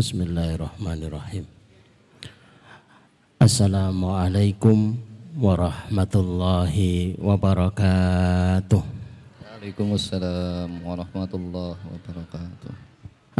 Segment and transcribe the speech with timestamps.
[0.00, 1.44] Bismillahirrahmanirrahim.
[3.36, 4.96] Assalamualaikum
[5.36, 8.80] warahmatullahi wabarakatuh.
[8.80, 12.72] Waalaikumsalam warahmatullahi wabarakatuh.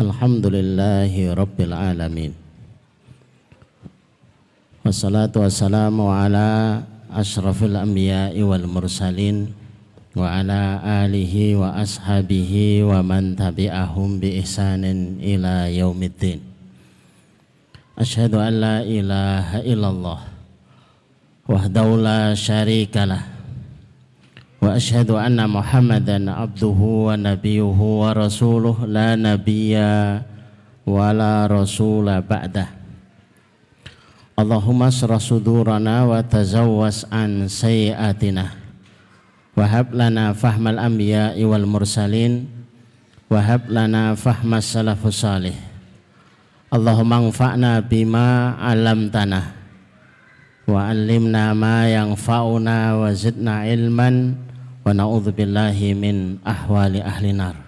[0.05, 2.37] Alhamdulillahi rabbil alamin.
[4.85, 9.57] Wassalatu wassalamu ala ashrafil anbiya'i wal mursalin
[10.13, 10.77] wa ala
[11.09, 16.50] alihi wa ashabihi wa man tabi'ahum bi ihsanin ila yaumiddin
[18.01, 20.21] أشهد أن لا إله إلا الله
[21.53, 23.21] وحده لا شريك له
[24.65, 29.77] وأشهد أن محمدا عبده ونبيه ورسوله لا نبي
[30.89, 32.67] ولا رسول بعده.
[34.41, 38.47] اللهم اشرح صدورنا وتزوس عن سيئاتنا
[39.61, 42.49] وهب لنا فهم الأنبياء والمرسلين
[43.29, 45.70] وهب لنا فهم السلف الصالح.
[46.71, 49.59] Allahumma anfa'na bima alamtana
[50.71, 54.39] Wa alimna ma yang fa'una wa zidna ilman
[54.87, 57.59] Wa na'udhu billahi min ahwali ahli nar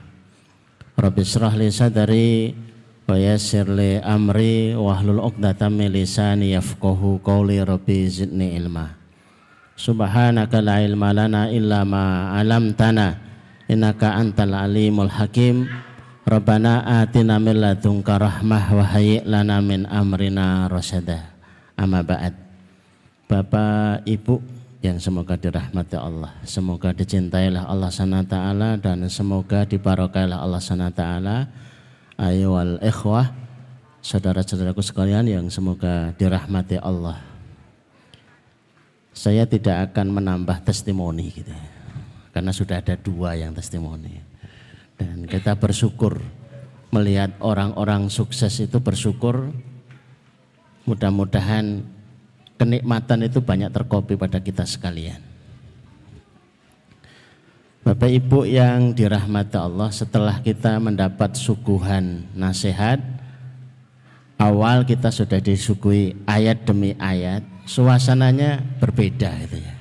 [0.95, 2.55] Rabbi syrah li sadari
[3.11, 9.03] Wa yassir li amri Wahlul uqdatam lisani yafqahu qawli Rabbi zidni ilmah
[9.75, 13.19] Subhanaka la ilma lana illa ma 'allamtana
[13.73, 15.67] innaka antal alimul hakim.
[16.23, 21.35] Rabbana atina min ladunka rahmah wa hayyi lana min amrina rasyada.
[21.75, 22.35] Amma ba'd.
[23.27, 24.39] Bapak, Ibu
[24.85, 31.37] yang semoga dirahmati Allah, semoga dicintailah Allah Subhanahu taala dan semoga dibarokailah Allah Subhanahu taala.
[32.21, 33.33] Ayo wal ikhwah,
[34.05, 37.33] saudara-saudaraku sekalian yang semoga dirahmati Allah
[39.13, 41.67] saya tidak akan menambah testimoni gitu ya.
[42.33, 44.32] Karena sudah ada dua yang testimoni.
[45.03, 46.23] Dan kita bersyukur
[46.95, 49.51] melihat orang-orang sukses itu bersyukur
[50.87, 51.83] mudah-mudahan
[52.55, 55.19] kenikmatan itu banyak terkopi pada kita sekalian.
[57.83, 63.03] Bapak Ibu yang dirahmati Allah setelah kita mendapat suguhan nasihat
[64.39, 69.75] awal kita sudah disuguhi ayat demi ayat suasananya berbeda itu ya.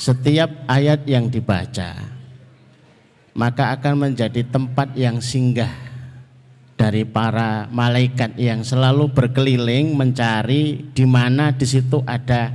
[0.00, 2.17] Setiap ayat yang dibaca
[3.36, 5.70] maka akan menjadi tempat yang singgah
[6.78, 12.54] dari para malaikat yang selalu berkeliling mencari di mana di situ ada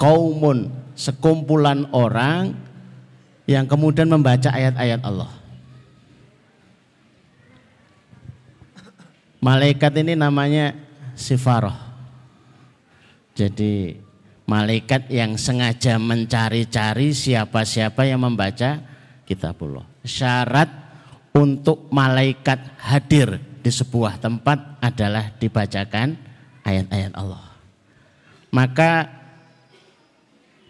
[0.00, 2.56] kaumun sekumpulan orang
[3.44, 5.30] yang kemudian membaca ayat-ayat Allah.
[9.42, 10.72] Malaikat ini namanya
[11.18, 11.74] sifaroh.
[13.34, 13.98] Jadi
[14.46, 18.91] malaikat yang sengaja mencari-cari siapa-siapa yang membaca
[19.28, 19.84] kitabullah.
[20.02, 20.68] Syarat
[21.32, 26.18] untuk malaikat hadir di sebuah tempat adalah dibacakan
[26.66, 27.46] ayat-ayat Allah.
[28.52, 29.08] Maka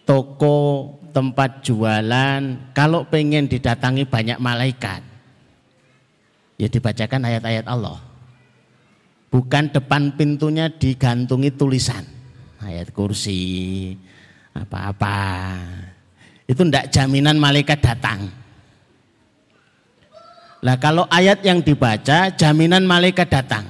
[0.06, 5.02] toko, tempat jualan, kalau pengen didatangi banyak malaikat,
[6.62, 7.98] ya dibacakan ayat-ayat Allah
[9.32, 12.06] bukan depan pintunya digantungi tulisan
[12.62, 13.90] ayat kursi
[14.54, 15.58] apa-apa
[16.44, 18.30] itu ndak jaminan malaikat datang
[20.62, 23.66] lah kalau ayat yang dibaca jaminan malaikat datang.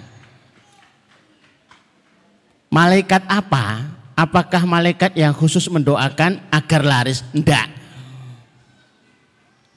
[2.69, 3.89] Malaikat apa?
[4.13, 7.25] Apakah malaikat yang khusus mendoakan agar laris?
[7.33, 7.69] Ndak.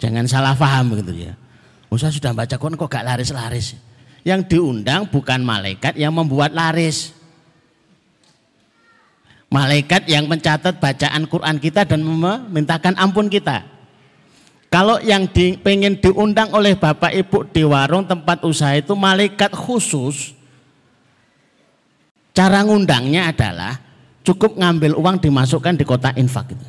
[0.03, 1.33] Jangan salah paham begitu ya.
[1.87, 3.79] Usah sudah baca Quran kok gak laris-laris?
[4.27, 7.15] Yang diundang bukan malaikat yang membuat laris.
[9.47, 13.74] Malaikat yang mencatat bacaan Quran kita dan memintakan ampun kita.
[14.75, 20.35] Kalau yang di, pengen diundang oleh bapak ibu di warung tempat usaha itu malaikat khusus.
[22.35, 23.79] Cara ngundangnya adalah
[24.19, 26.67] cukup ngambil uang dimasukkan di kotak infak itu.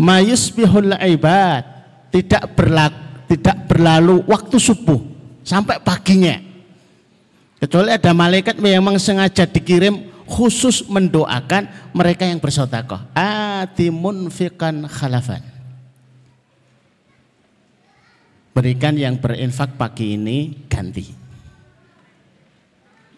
[0.00, 1.68] Mayus bihul ibad
[2.08, 4.98] tidak berlaku tidak berlalu waktu subuh
[5.46, 6.40] sampai paginya.
[7.62, 13.02] Kecuali ada malaikat memang sengaja dikirim khusus mendoakan mereka yang bersodakoh.
[13.18, 15.42] Atimun fikan khalafan.
[18.54, 21.06] Berikan yang berinfak pagi ini ganti.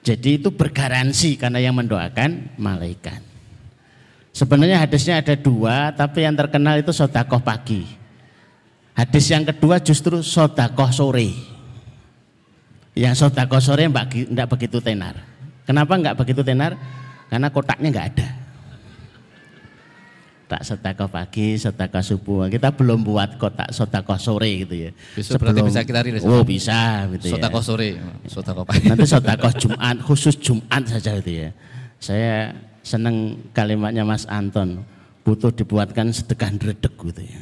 [0.02, 3.22] Jadi itu bergaransi karena yang mendoakan malaikat.
[4.32, 7.84] Sebenarnya hadisnya ada dua, tapi yang terkenal itu sodakoh pagi.
[8.96, 11.32] Hadis yang kedua justru sodakoh sore.
[12.96, 15.16] Yang sodakoh sore tidak begitu tenar.
[15.68, 16.74] Kenapa nggak begitu tenar?
[17.32, 18.28] Karena kotaknya nggak ada.
[20.52, 22.44] kotak sedekah pagi, sedekah subuh.
[22.52, 24.90] Kita belum buat kotak sedekah sore gitu ya.
[25.16, 26.20] Besok berarti bisa kita rilis.
[26.28, 27.40] Oh bisa gitu ya.
[27.40, 27.96] Sedekah sore,
[28.28, 28.84] sedekah pagi.
[28.84, 31.48] Nanti sedekah Jumat, khusus Jumat saja gitu ya.
[31.96, 32.52] Saya
[32.84, 34.84] seneng kalimatnya Mas Anton,
[35.24, 37.40] butuh dibuatkan sedekah redek gitu ya.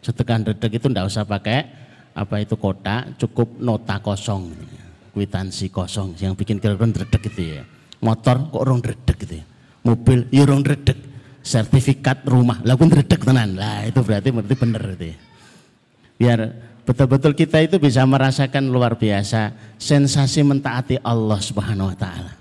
[0.00, 1.68] Sedekah redek itu enggak usah pakai
[2.16, 4.84] apa itu kotak, cukup nota kosong gitu ya.
[5.12, 7.75] Kwitansi kosong yang bikin kira-kira redek gitu ya.
[8.00, 9.44] Motor kok orang redek gitu ya?
[9.86, 10.98] Mobil ya orang redek
[11.46, 12.58] sertifikat rumah.
[12.66, 13.54] Lakukan redek tenan.
[13.54, 15.18] Lah itu berarti berarti benar itu ya.
[16.16, 16.38] biar
[16.88, 22.32] betul-betul kita itu bisa merasakan luar biasa sensasi mentaati Allah Subhanahu wa taala.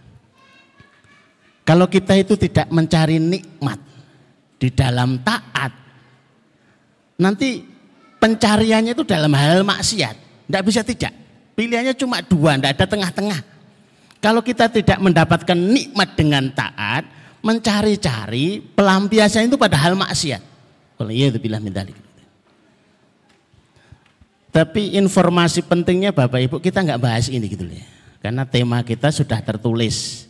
[1.65, 3.81] Kalau kita itu tidak mencari nikmat
[4.55, 5.73] di dalam taat
[7.19, 7.65] nanti
[8.21, 10.15] pencariannya itu dalam hal maksiat.
[10.45, 11.13] Tidak bisa tidak.
[11.57, 13.54] Pilihannya cuma dua tidak ada tengah-tengah
[14.25, 17.05] kalau kita tidak mendapatkan nikmat dengan taat
[17.45, 20.41] mencari-cari pelampiasan itu pada hal maksiat.
[20.97, 21.29] Iya
[21.61, 21.85] minta
[24.49, 27.85] Tapi informasi pentingnya Bapak Ibu kita nggak bahas ini gitu ya.
[28.17, 30.25] Karena tema kita sudah tertulis.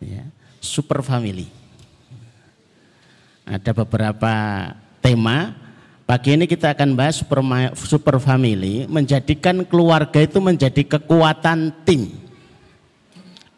[0.00, 0.24] Ya,
[0.56, 1.52] super family.
[3.44, 4.32] Ada beberapa
[5.04, 5.52] tema.
[6.08, 7.44] Pagi ini kita akan bahas super,
[7.76, 8.88] super family.
[8.88, 12.19] Menjadikan keluarga itu menjadi kekuatan tim.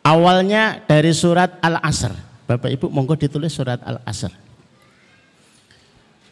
[0.02, 4.28] Awalnya dari surat Al-Asr Bapak Ibu monggo ditulis surat Al-Asr.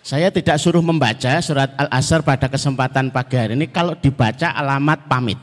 [0.04, 5.40] Saya tidak suruh membaca surat Al-Asr pada kesempatan pagi hari ini kalau dibaca alamat pamit.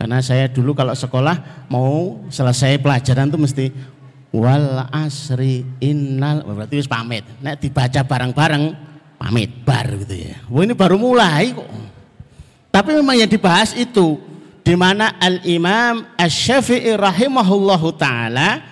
[0.00, 3.66] Karena saya dulu kalau sekolah mau selesai pelajaran itu mesti
[4.32, 7.22] wal asri innal berarti harus pamit.
[7.44, 8.64] Nek dibaca bareng-bareng
[9.20, 10.40] pamit bar gitu ya.
[10.48, 11.68] Wah ini baru mulai kok.
[12.72, 14.16] Tapi memang yang dibahas itu
[14.70, 18.62] di mana Al-Imam Asy-Syafi'i rahimahullahu taala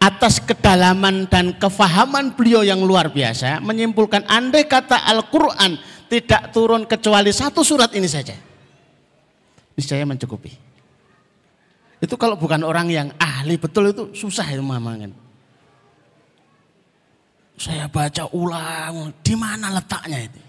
[0.00, 5.76] atas kedalaman dan kefahaman beliau yang luar biasa menyimpulkan andai kata Al-Qur'an
[6.08, 8.32] tidak turun kecuali satu surat ini saja.
[9.76, 10.56] Niscaya mencukupi.
[12.00, 15.12] Itu kalau bukan orang yang ahli betul itu susah itu mamakan.
[17.60, 20.40] Saya baca ulang, di mana letaknya itu?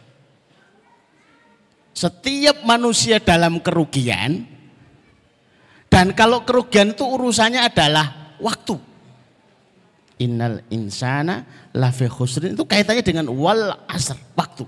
[1.92, 4.56] Setiap manusia dalam kerugian
[5.88, 8.76] dan kalau kerugian itu urusannya adalah waktu.
[10.18, 14.66] Innal insana lafi khusrin itu kaitannya dengan wal asr, waktu.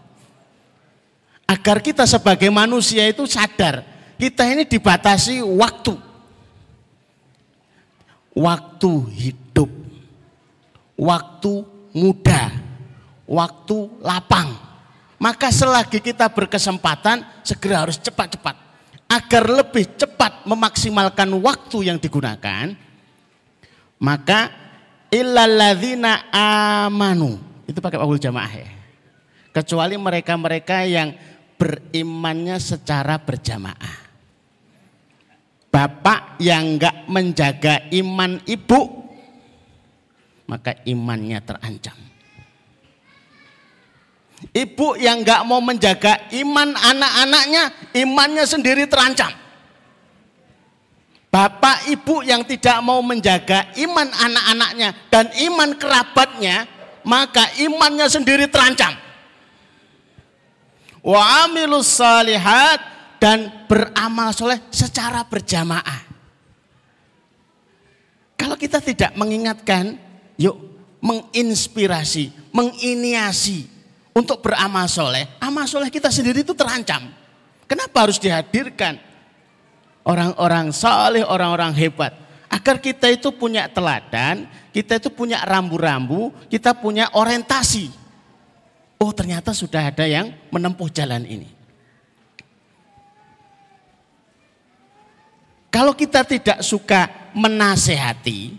[1.50, 3.81] Agar kita sebagai manusia itu sadar,
[4.21, 5.98] kita ini dibatasi waktu.
[8.38, 9.69] Waktu hidup,
[10.94, 11.54] waktu
[11.98, 12.54] muda,
[13.25, 14.54] waktu lapang.
[15.18, 18.69] Maka selagi kita berkesempatan, segera harus cepat-cepat
[19.10, 22.78] agar lebih cepat memaksimalkan waktu yang digunakan,
[23.98, 24.54] maka
[25.10, 26.30] illalladzina
[26.86, 27.42] amanu.
[27.66, 28.70] Itu pakai wawul jamaah ya.
[29.50, 31.18] Kecuali mereka-mereka yang
[31.58, 34.08] berimannya secara berjamaah.
[35.70, 39.06] Bapak yang enggak menjaga iman ibu,
[40.50, 42.09] maka imannya terancam.
[44.50, 47.64] Ibu yang nggak mau menjaga iman anak-anaknya,
[47.94, 49.30] imannya sendiri terancam.
[51.30, 56.66] Bapak ibu yang tidak mau menjaga iman anak-anaknya dan iman kerabatnya,
[57.06, 58.98] maka imannya sendiri terancam.
[61.06, 62.81] Wa amilus salihat
[63.22, 66.02] dan beramal soleh secara berjamaah.
[68.34, 70.00] Kalau kita tidak mengingatkan,
[70.40, 70.58] yuk
[71.04, 73.79] menginspirasi, menginiasi,
[74.13, 77.09] untuk beramal soleh, amal soleh kita sendiri itu terancam.
[77.69, 78.97] Kenapa harus dihadirkan
[80.01, 82.13] orang-orang soleh, orang-orang hebat?
[82.49, 87.94] Agar kita itu punya teladan, kita itu punya rambu-rambu, kita punya orientasi.
[88.97, 91.59] Oh ternyata sudah ada yang menempuh jalan ini.
[95.69, 98.57] Kalau kita tidak suka menasehati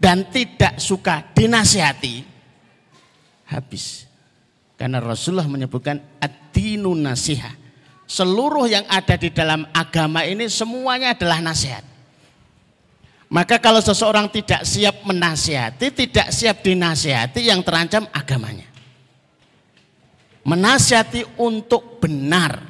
[0.00, 2.24] dan tidak suka dinasehati,
[3.44, 4.03] habis.
[4.84, 7.56] Karena Rasulullah menyebutkan ad-dinu nasihat.
[8.04, 11.80] Seluruh yang ada di dalam agama ini semuanya adalah nasihat.
[13.32, 18.68] Maka kalau seseorang tidak siap menasihati, tidak siap dinasihati yang terancam agamanya.
[20.44, 22.60] Menasihati untuk benar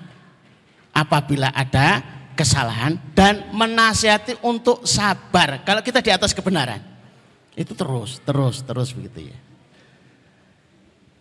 [0.94, 1.99] apabila ada
[2.38, 6.78] kesalahan dan menasihati untuk sabar kalau kita di atas kebenaran.
[7.59, 9.43] Itu terus, terus, terus begitu ya.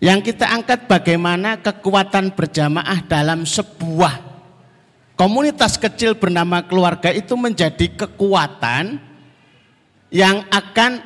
[0.04, 4.20] Yang kita angkat bagaimana kekuatan berjamaah dalam sebuah
[5.16, 9.00] komunitas kecil bernama keluarga itu menjadi kekuatan
[10.12, 11.00] yang akan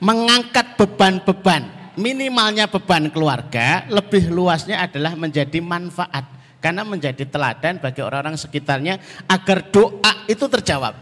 [0.00, 1.92] mengangkat beban-beban.
[2.00, 6.24] Minimalnya beban keluarga, lebih luasnya adalah menjadi manfaat.
[6.64, 8.96] Karena menjadi teladan bagi orang-orang sekitarnya
[9.28, 10.96] agar doa itu terjawab.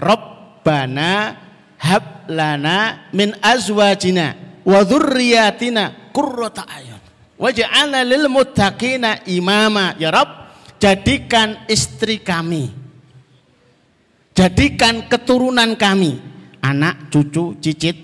[0.00, 1.36] Robbana
[1.76, 7.00] hablana min azwajina wa dzurriyyatina qurrata ayun.
[7.40, 9.98] Waj'alna lil muttaqina imama.
[9.98, 12.70] Ya Rabb jadikan istri kami.
[14.36, 16.20] Jadikan keturunan kami.
[16.62, 17.98] Anak cucu cicit.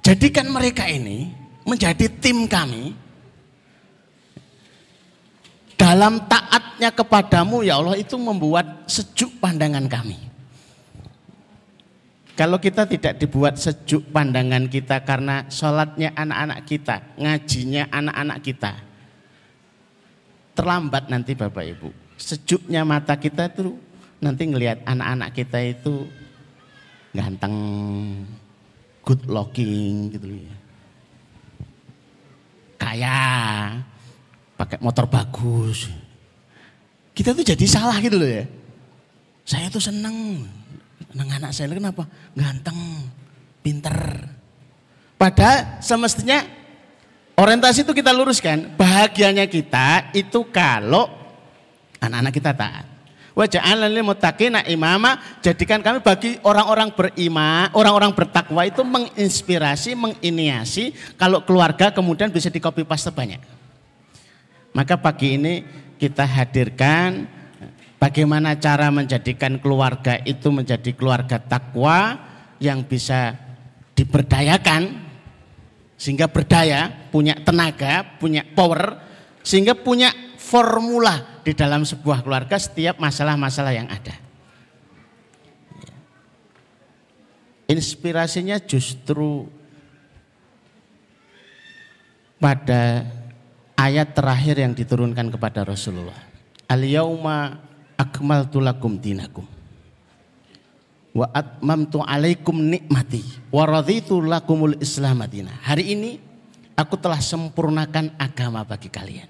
[0.00, 1.28] Jadikan mereka ini
[1.66, 2.94] menjadi tim kami.
[5.76, 10.16] Dalam taatnya kepadamu ya Allah itu membuat sejuk pandangan kami.
[12.36, 18.72] Kalau kita tidak dibuat sejuk pandangan kita karena sholatnya anak-anak kita, ngajinya anak-anak kita.
[20.52, 21.88] Terlambat nanti Bapak Ibu.
[22.20, 23.80] Sejuknya mata kita itu
[24.20, 26.04] nanti ngelihat anak-anak kita itu
[27.16, 27.56] ganteng,
[29.00, 30.56] good looking gitu ya.
[32.76, 33.20] Kaya,
[34.60, 35.88] pakai motor bagus.
[37.16, 38.44] Kita tuh jadi salah gitu loh ya.
[39.48, 40.44] Saya tuh seneng.
[41.16, 42.04] Seneng anak saya kenapa?
[42.36, 42.76] Ganteng,
[43.64, 43.96] pinter.
[45.16, 46.44] Padahal semestinya
[47.40, 48.76] orientasi itu kita luruskan.
[48.76, 51.08] Bahagianya kita itu kalau
[52.04, 52.84] anak-anak kita taat.
[53.32, 61.40] Wajah lil muttaqina imama jadikan kami bagi orang-orang beriman, orang-orang bertakwa itu menginspirasi, menginiasi kalau
[61.48, 63.40] keluarga kemudian bisa dikopi paste banyak.
[64.76, 65.64] Maka pagi ini
[65.96, 67.24] kita hadirkan
[68.06, 72.14] bagaimana cara menjadikan keluarga itu menjadi keluarga takwa
[72.62, 73.34] yang bisa
[73.98, 75.02] diberdayakan
[75.98, 79.00] sehingga berdaya, punya tenaga, punya power,
[79.42, 84.14] sehingga punya formula di dalam sebuah keluarga setiap masalah-masalah yang ada.
[87.66, 89.50] Inspirasinya justru
[92.38, 93.02] pada
[93.74, 96.20] ayat terakhir yang diturunkan kepada Rasulullah.
[96.70, 97.65] Al-yauma
[97.96, 99.44] akmaltu lakum dinakum.
[101.16, 105.52] Wa atmamtu alaikum nikmati wa raditu lakumul islam madina.
[105.64, 106.20] Hari ini
[106.76, 109.28] aku telah sempurnakan agama bagi kalian.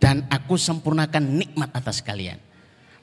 [0.00, 2.36] Dan aku sempurnakan nikmat atas kalian.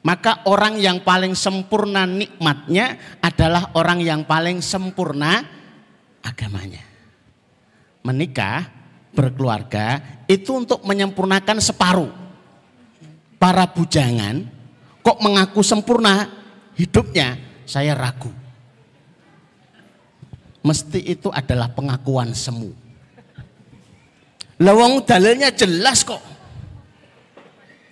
[0.01, 5.46] Maka orang yang paling sempurna nikmatnya adalah orang yang paling sempurna
[6.25, 6.81] agamanya.
[8.01, 8.65] Menikah
[9.13, 12.21] berkeluarga itu untuk menyempurnakan separuh.
[13.41, 14.45] Para bujangan
[15.01, 16.29] kok mengaku sempurna
[16.77, 18.29] hidupnya, saya ragu.
[20.62, 22.69] Mesti itu adalah pengakuan semu.
[24.62, 26.21] Lawang dalilnya jelas kok.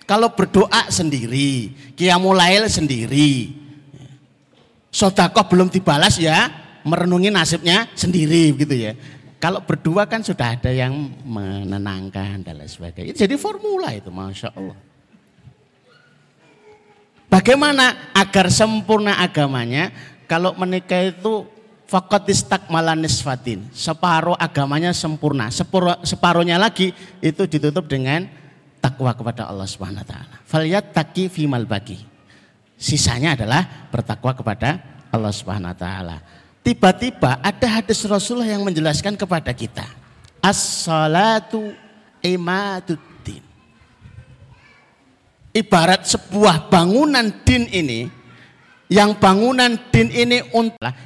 [0.06, 3.50] Kalau berdoa sendiri, kiamulail sendiri.
[4.90, 6.46] Sodakoh belum dibalas ya,
[6.86, 8.94] merenungi nasibnya sendiri gitu ya.
[9.42, 10.94] Kalau berdua kan sudah ada yang
[11.26, 13.18] menenangkan dan lain sebagainya.
[13.18, 14.89] Jadi formula itu, masya Allah.
[17.30, 19.94] Bagaimana agar sempurna agamanya?
[20.26, 21.46] Kalau menikah itu
[21.86, 22.26] fakot
[22.66, 23.70] malanis fatin.
[23.70, 25.46] Separuh agamanya sempurna.
[25.50, 26.90] Separuh, separuhnya lagi
[27.22, 28.26] itu ditutup dengan
[28.82, 30.36] takwa kepada Allah Subhanahu wa taala.
[30.46, 32.02] Faliyat taki fimal bagi.
[32.74, 36.18] Sisanya adalah bertakwa kepada Allah Subhanahu wa taala.
[36.62, 39.86] Tiba-tiba ada hadis Rasulullah yang menjelaskan kepada kita.
[40.42, 41.74] As-salatu
[42.22, 43.09] imaduddin.
[45.50, 48.06] Ibarat sebuah bangunan din ini,
[48.90, 50.42] yang bangunan din ini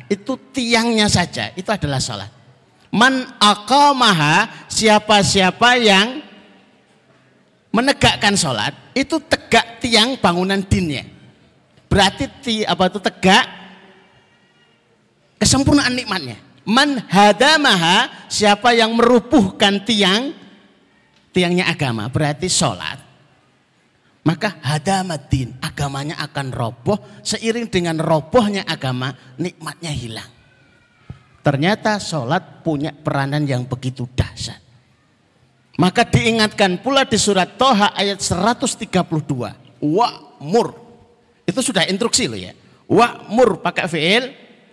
[0.09, 2.33] itu tiangnya saja, itu adalah salat.
[2.95, 6.25] Man aqamaha, siapa-siapa yang
[7.75, 11.03] menegakkan sholat, itu tegak tiang bangunan dinnya.
[11.91, 13.45] Berarti ti, apa itu tegak
[15.43, 16.41] kesempurnaan nikmatnya.
[16.65, 20.33] Man hadamaha, siapa yang merubuhkan tiang,
[21.37, 23.04] tiangnya agama, berarti sholat.
[24.25, 30.31] Maka hadamadin, agamanya akan roboh, seiring dengan robohnya agama, nikmatnya hilang.
[31.45, 34.65] Ternyata sholat punya peranan yang begitu dahsyat.
[35.77, 38.89] Maka diingatkan pula di surat Toha ayat 132.
[39.85, 40.69] Wa'mur.
[41.45, 42.57] Itu sudah instruksi loh ya.
[42.89, 44.25] Wa'mur pakai fi'il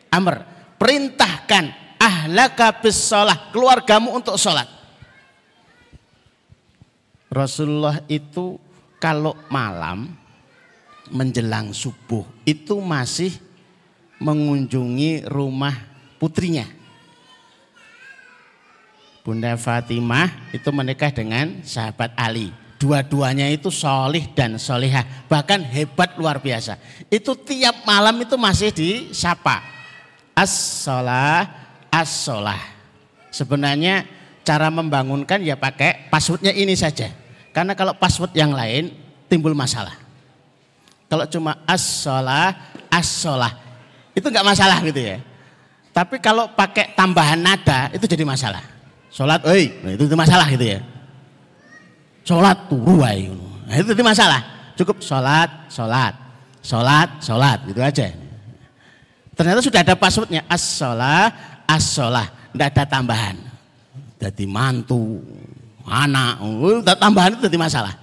[0.08, 0.48] amr
[0.79, 3.12] perintahkan ahlaka bis
[3.51, 4.67] keluargamu untuk sholat.
[7.31, 8.60] Rasulullah itu
[9.01, 10.13] kalau malam
[11.10, 13.34] menjelang subuh itu masih
[14.22, 15.74] mengunjungi rumah
[16.22, 16.70] putrinya.
[19.25, 22.53] Bunda Fatimah itu menikah dengan sahabat Ali.
[22.81, 25.05] Dua-duanya itu solih dan solihah.
[25.29, 26.77] Bahkan hebat luar biasa.
[27.13, 29.62] Itu tiap malam itu masih disapa.
[30.34, 31.46] As-sholah,
[31.93, 32.58] as-sholah.
[33.29, 34.10] Sebenarnya
[34.41, 37.20] cara membangunkan ya pakai passwordnya ini saja.
[37.51, 38.96] Karena kalau password yang lain
[39.27, 39.96] timbul masalah.
[41.12, 42.55] Kalau cuma as-sholah,
[42.88, 43.51] as-sholah.
[44.15, 45.20] Itu nggak masalah gitu ya.
[45.91, 48.63] Tapi kalau pakai tambahan nada itu jadi masalah.
[49.12, 50.79] Sholat, oi, nah, itu, itu masalah gitu ya
[52.22, 53.29] sholat turu wae
[53.65, 54.41] nah, itu itu masalah
[54.77, 56.13] cukup sholat sholat
[56.62, 58.08] sholat sholat gitu aja
[59.34, 61.34] ternyata sudah ada passwordnya as sholat
[61.65, 63.38] as sholat tidak ada tambahan
[64.22, 65.17] jadi mantu
[65.88, 66.41] anak.
[66.43, 67.93] Oh, tambahan itu jadi masalah.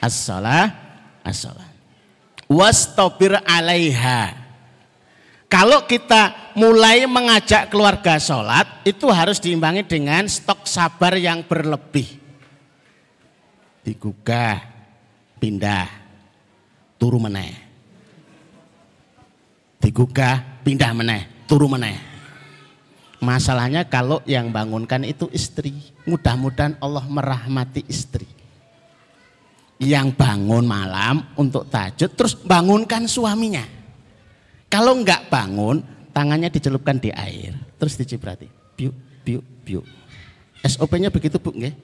[0.00, 0.70] As sholat
[1.24, 1.76] as sholat
[2.50, 4.46] wastobir alaiha.
[5.46, 12.18] Kalau kita mulai mengajak keluarga sholat itu harus diimbangi dengan stok sabar yang berlebih.
[13.86, 14.58] Digugah
[15.38, 15.86] pindah
[16.98, 17.54] turu meneh.
[19.78, 22.15] Digugah pindah meneh turu meneh
[23.26, 25.74] masalahnya kalau yang bangunkan itu istri.
[26.06, 28.30] Mudah-mudahan Allah merahmati istri.
[29.82, 33.66] Yang bangun malam untuk tajud terus bangunkan suaminya.
[34.70, 35.82] Kalau enggak bangun
[36.14, 38.94] tangannya dicelupkan di air terus diciprati biuk
[39.26, 39.84] biuk biuk.
[40.64, 41.74] SOP-nya begitu bu nggih?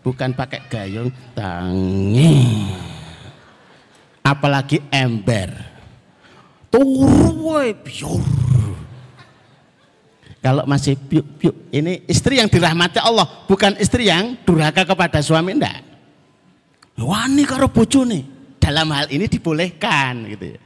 [0.00, 2.70] Bukan pakai gayung tangi
[4.22, 5.50] apalagi ember.
[6.70, 8.49] Turu biur
[10.40, 15.56] kalau masih piuk piuk ini istri yang dirahmati Allah bukan istri yang durhaka kepada suami
[15.56, 15.84] ndak
[17.00, 20.60] wani karo bojone dalam hal ini dibolehkan gitu ya.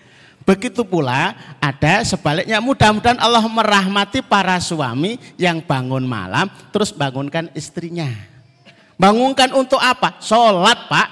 [0.44, 8.12] Begitu pula ada sebaliknya mudah-mudahan Allah merahmati para suami yang bangun malam terus bangunkan istrinya.
[9.00, 10.20] Bangunkan untuk apa?
[10.20, 11.08] Sholat pak.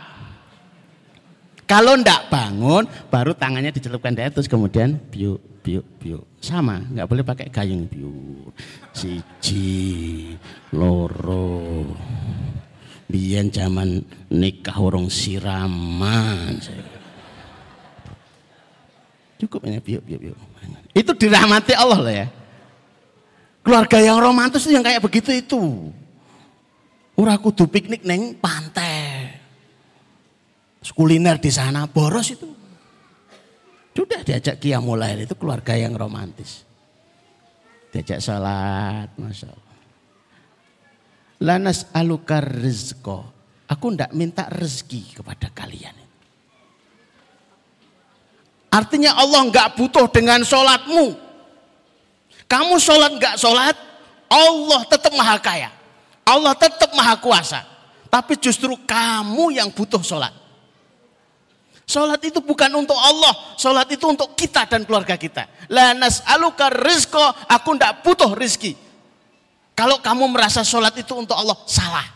[1.72, 6.20] Kalau ndak bangun, baru tangannya dicelupkan di atas, kemudian biu, biu, biu.
[6.36, 8.12] Sama, nggak boleh pakai gayung biu.
[8.92, 10.36] Siji,
[10.76, 11.88] loro.
[13.08, 16.60] Biyen zaman nikah orang siraman.
[19.40, 20.36] Cukup ini biu, biu, biu.
[20.92, 22.26] Itu dirahmati Allah lah ya.
[23.64, 25.88] Keluarga yang romantis yang kayak begitu itu.
[27.16, 29.11] Ora kudu piknik neng pantai.
[30.90, 32.50] Kuliner di sana boros itu.
[33.94, 36.66] Sudah diajak Kia mulai itu keluarga yang romantis.
[37.94, 39.78] Diajak salat, Masya Allah.
[41.44, 43.30] Lanas alukar rizko.
[43.68, 45.94] Aku ndak minta rezeki kepada kalian.
[48.72, 51.12] Artinya Allah nggak butuh dengan sholatmu.
[52.48, 53.76] Kamu sholat nggak sholat,
[54.32, 55.70] Allah tetap maha kaya.
[56.24, 57.60] Allah tetap maha kuasa.
[58.08, 60.41] Tapi justru kamu yang butuh sholat.
[61.92, 63.36] Sholat itu bukan untuk Allah.
[63.60, 65.44] Sholat itu untuk kita dan keluarga kita.
[65.68, 67.20] Lanas aluka rizko.
[67.44, 68.72] Aku tidak butuh rizki.
[69.76, 72.08] Kalau kamu merasa sholat itu untuk Allah, salah.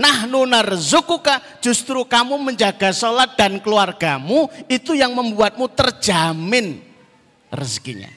[0.00, 6.80] Nah nunar narzukuka justru kamu menjaga sholat dan keluargamu itu yang membuatmu terjamin
[7.52, 8.08] rezekinya.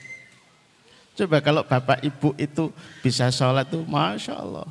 [1.12, 2.72] Coba kalau bapak ibu itu
[3.04, 4.64] bisa sholat tuh Masya Allah.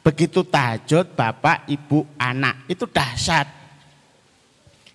[0.00, 3.61] Begitu tahajud bapak, ibu, anak itu dahsyat.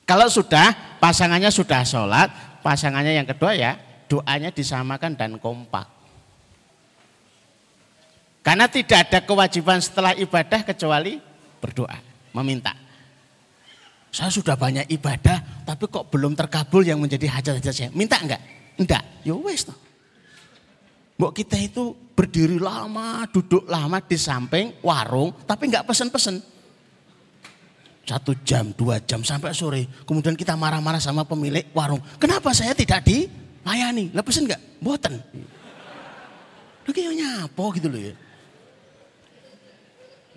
[0.08, 2.32] Kalau sudah pasangannya sudah sholat,
[2.63, 3.76] pasangannya yang kedua ya
[4.08, 5.84] doanya disamakan dan kompak.
[8.39, 11.20] Karena tidak ada kewajiban setelah ibadah kecuali
[11.60, 12.00] berdoa,
[12.32, 12.72] meminta.
[14.08, 17.89] Saya sudah banyak ibadah, tapi kok belum terkabul yang menjadi hajat-hajat saya.
[17.91, 18.39] Minta enggak?
[18.80, 19.04] Enggak.
[19.28, 19.76] Ya wes toh.
[21.20, 26.39] Mbok kita itu berdiri lama, duduk lama di samping warung, tapi nggak pesen-pesen.
[28.08, 29.84] Satu jam, dua jam sampai sore.
[30.08, 32.00] Kemudian kita marah-marah sama pemilik warung.
[32.15, 34.15] Kenapa saya tidak dilayani?
[34.15, 34.80] Lah pesen nggak?
[34.80, 35.20] Boten.
[36.88, 38.15] Lu kayak nyapo gitu loh ya.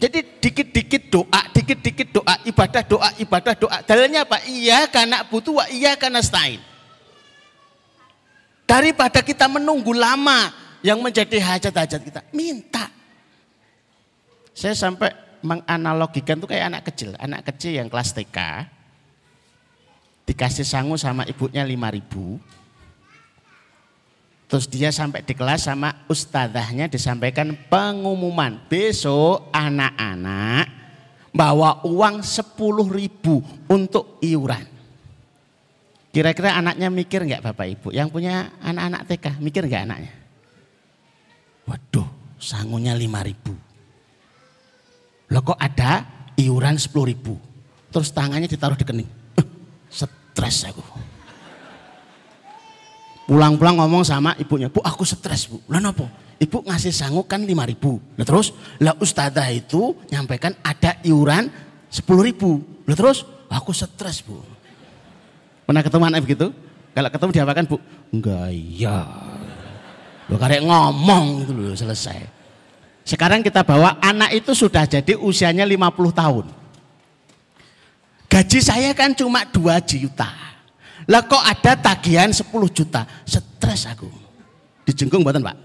[0.00, 3.78] Jadi dikit-dikit doa, dikit-dikit doa, ibadah doa, ibadah doa.
[3.86, 4.42] Dalilnya apa?
[4.50, 6.58] Iya karena butuh, iya karena stain.
[8.66, 12.20] Daripada kita menunggu lama, yang menjadi hajat-hajat kita.
[12.32, 12.88] Minta.
[14.56, 17.16] Saya sampai menganalogikan itu kayak anak kecil.
[17.16, 18.38] Anak kecil yang kelas TK.
[20.28, 22.38] Dikasih sangu sama ibunya 5 ribu.
[24.50, 28.58] Terus dia sampai di kelas sama ustadzahnya disampaikan pengumuman.
[28.66, 30.66] Besok anak-anak
[31.30, 32.58] bawa uang 10
[32.90, 33.38] ribu
[33.70, 34.66] untuk iuran.
[36.10, 37.88] Kira-kira anaknya mikir nggak Bapak Ibu?
[37.94, 40.12] Yang punya anak-anak TK, mikir nggak anaknya?
[41.70, 43.54] Waduh, sangunya lima ribu.
[45.30, 46.02] Loh kok ada
[46.34, 47.38] iuran 10 ribu.
[47.90, 49.10] Terus tangannya ditaruh di kening.
[49.38, 49.46] Eh,
[49.90, 50.82] stres aku.
[53.30, 55.62] Pulang-pulang ngomong sama ibunya, bu aku stres bu.
[55.70, 56.06] Lah apa?
[56.40, 58.02] Ibu ngasih sangu kan 5 ribu.
[58.18, 58.50] Lah terus,
[58.82, 61.46] lah ustazah itu nyampaikan ada iuran
[61.86, 62.58] 10 ribu.
[62.90, 64.42] Lah terus, aku stres bu.
[65.62, 66.50] Pernah ketemu anak begitu?
[66.90, 67.76] Kalau ketemu diapakan bu?
[68.10, 69.06] Enggak iya.
[70.26, 72.39] Lo karek ngomong itu loh selesai.
[73.04, 76.46] Sekarang kita bawa anak itu sudah jadi usianya 50 tahun.
[78.30, 80.30] Gaji saya kan cuma 2 juta.
[81.10, 83.02] Lah kok ada tagihan 10 juta.
[83.26, 84.06] Stres aku.
[84.86, 85.56] Dijenggung buatan pak.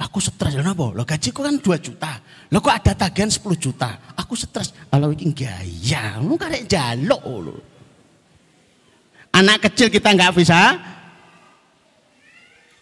[0.00, 0.96] Aku stres, kenapa?
[0.96, 2.16] Lo gajiku kan 2 juta.
[2.48, 4.00] Lo kok ada tagihan 10 juta.
[4.16, 4.72] Aku stres.
[4.88, 7.20] Kalau ini gaya, lu karek jaluk.
[9.36, 10.80] Anak kecil kita nggak bisa,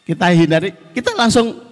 [0.07, 1.68] kita hindari, kita langsung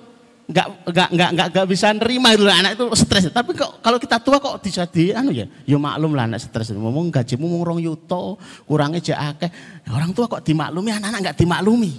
[0.46, 3.26] nggak nggak nggak nggak nggak bisa nerima itu anak itu stres.
[3.34, 6.70] Tapi kok kalau kita tua kok bisa di anu ya, ya maklum lah anak stres.
[6.70, 9.50] Ngomong gajimu mau rong yuto, kurangnya aja akeh.
[9.90, 11.92] Orang tua kok dimaklumi, anak-anak nggak dimaklumi.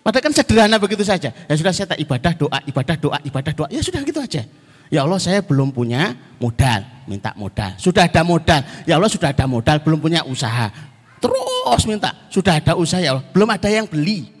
[0.00, 1.32] Padahal kan sederhana begitu saja.
[1.32, 3.68] Ya sudah saya tak ibadah doa, ibadah doa, ibadah doa.
[3.68, 4.44] Ya sudah gitu aja.
[4.90, 7.78] Ya Allah saya belum punya modal, minta modal.
[7.78, 10.72] Sudah ada modal, ya Allah sudah ada modal, belum punya usaha.
[11.20, 14.39] Terus minta, sudah ada usaha ya Allah, belum ada yang beli.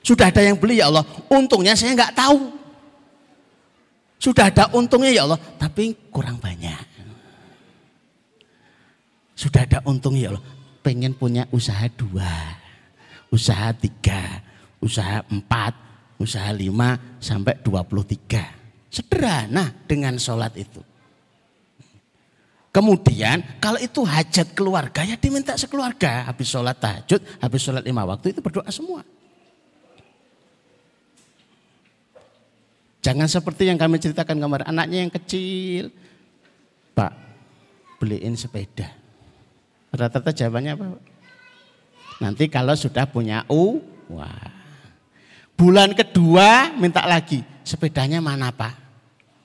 [0.00, 2.56] Sudah ada yang beli ya Allah, untungnya saya nggak tahu.
[4.20, 6.84] Sudah ada untungnya ya Allah, tapi kurang banyak.
[9.36, 10.44] Sudah ada untungnya ya Allah,
[10.80, 12.28] pengen punya usaha dua,
[13.28, 14.44] usaha tiga,
[14.80, 15.72] usaha empat,
[16.20, 18.44] usaha lima sampai dua puluh tiga.
[18.90, 20.82] Sederhana dengan sholat itu.
[22.70, 26.26] Kemudian kalau itu hajat keluarga ya diminta sekeluarga.
[26.26, 29.06] Habis sholat tahajud, habis sholat lima waktu itu berdoa semua.
[33.00, 34.68] Jangan seperti yang kami ceritakan kemarin.
[34.68, 35.88] Anaknya yang kecil.
[36.92, 37.12] Pak,
[37.96, 38.92] beliin sepeda.
[39.90, 40.86] Rata-rata jawabannya apa?
[42.20, 43.80] Nanti kalau sudah punya U,
[44.12, 44.52] wah.
[45.56, 47.40] Bulan kedua minta lagi.
[47.64, 48.76] Sepedanya mana Pak?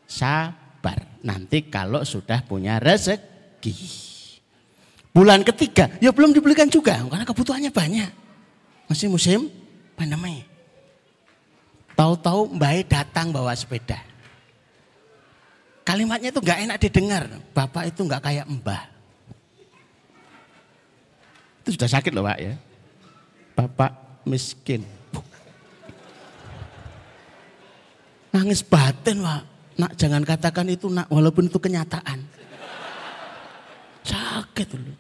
[0.05, 3.73] Sabar nanti kalau sudah punya rezeki.
[5.15, 8.11] Bulan ketiga, ya belum dibelikan juga karena kebutuhannya banyak.
[8.91, 9.47] Masih musim
[9.95, 10.54] pandemi.
[11.95, 13.97] Tahu-tahu Mbak datang bawa sepeda.
[15.87, 17.23] Kalimatnya itu nggak enak didengar.
[17.55, 18.83] Bapak itu nggak kayak Mbah.
[21.63, 22.53] Itu sudah sakit loh Pak ya.
[23.55, 23.91] Bapak
[24.27, 24.83] miskin.
[28.35, 29.43] Nangis batin Pak.
[29.75, 32.19] Nak jangan katakan itu nak walaupun itu kenyataan.
[34.03, 34.93] Sakit dulu.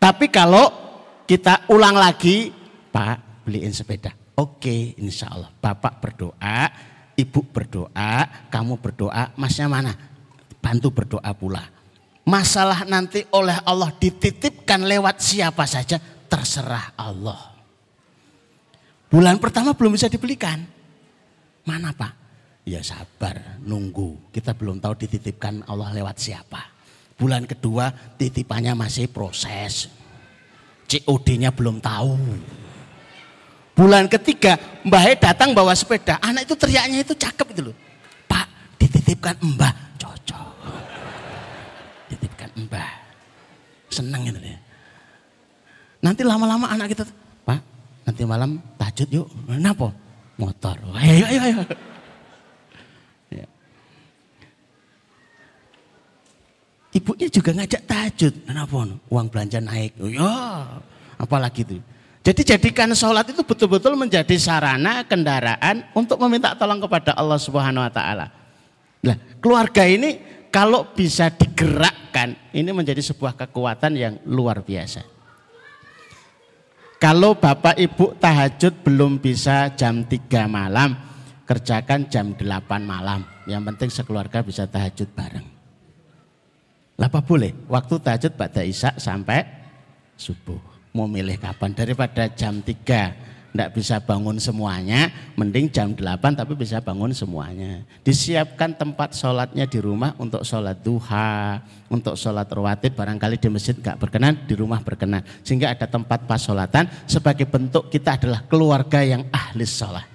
[0.00, 0.66] Tapi kalau
[1.28, 2.48] kita ulang lagi,
[2.88, 4.10] Pak beliin sepeda.
[4.40, 5.52] Oke, insya Allah.
[5.52, 6.72] Bapak berdoa,
[7.12, 9.92] ibu berdoa, kamu berdoa, masnya mana?
[10.64, 11.60] Bantu berdoa pula.
[12.24, 17.52] Masalah nanti oleh Allah dititipkan lewat siapa saja, terserah Allah.
[19.12, 20.64] Bulan pertama belum bisa dibelikan.
[21.68, 22.12] Mana Pak?
[22.64, 24.32] Ya sabar, nunggu.
[24.32, 26.64] Kita belum tahu dititipkan Allah lewat siapa.
[27.20, 29.92] Bulan kedua titipannya masih proses.
[30.88, 32.16] COD-nya belum tahu.
[33.80, 36.20] Bulan ketiga Mbah datang bawa sepeda.
[36.20, 37.76] Anak itu teriaknya itu cakep itu loh.
[38.28, 39.72] Pak dititipkan Mbah.
[39.96, 40.48] Cocok.
[42.12, 42.92] Titipkan Mbah.
[43.88, 44.60] Senang itu ya.
[46.04, 47.08] Nanti lama-lama anak kita,
[47.48, 47.60] Pak
[48.04, 49.26] nanti malam tajud yuk.
[49.48, 49.88] Kenapa?
[50.36, 50.76] Motor.
[51.00, 51.64] Ayo, ayo, ayo.
[56.90, 58.34] Ibunya juga ngajak tahajud.
[58.44, 58.76] Kenapa?
[59.08, 59.94] Uang belanja naik.
[60.02, 60.28] Oh ya,
[61.16, 61.80] apalagi itu.
[62.20, 67.92] Jadi jadikan sholat itu betul-betul menjadi sarana kendaraan untuk meminta tolong kepada Allah Subhanahu Wa
[67.92, 68.26] Taala.
[69.00, 70.20] Nah, keluarga ini
[70.52, 75.00] kalau bisa digerakkan, ini menjadi sebuah kekuatan yang luar biasa.
[77.00, 80.92] Kalau bapak ibu tahajud belum bisa jam 3 malam,
[81.48, 82.44] kerjakan jam 8
[82.84, 83.24] malam.
[83.48, 85.48] Yang penting sekeluarga bisa tahajud bareng.
[87.00, 87.56] Apa boleh?
[87.64, 89.48] Waktu tahajud pada Isya sampai
[90.20, 90.60] subuh.
[90.90, 91.70] Mau milih kapan?
[91.70, 97.82] Daripada jam 3 tidak bisa bangun semuanya, mending jam 8 tapi bisa bangun semuanya.
[98.06, 101.58] Disiapkan tempat sholatnya di rumah untuk sholat duha,
[101.90, 105.26] untuk sholat rawatib, barangkali di masjid nggak berkenan, di rumah berkenan.
[105.42, 110.06] Sehingga ada tempat pas sholatan sebagai bentuk kita adalah keluarga yang ahli sholat.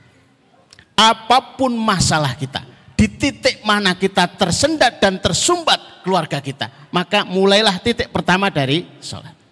[0.95, 2.63] Apa pun masalah kita,
[2.95, 6.71] di titik mana kita tersendat dan tersumbat keluarga kita.
[6.87, 9.44] Maka mulailah titik pertama dari sholat.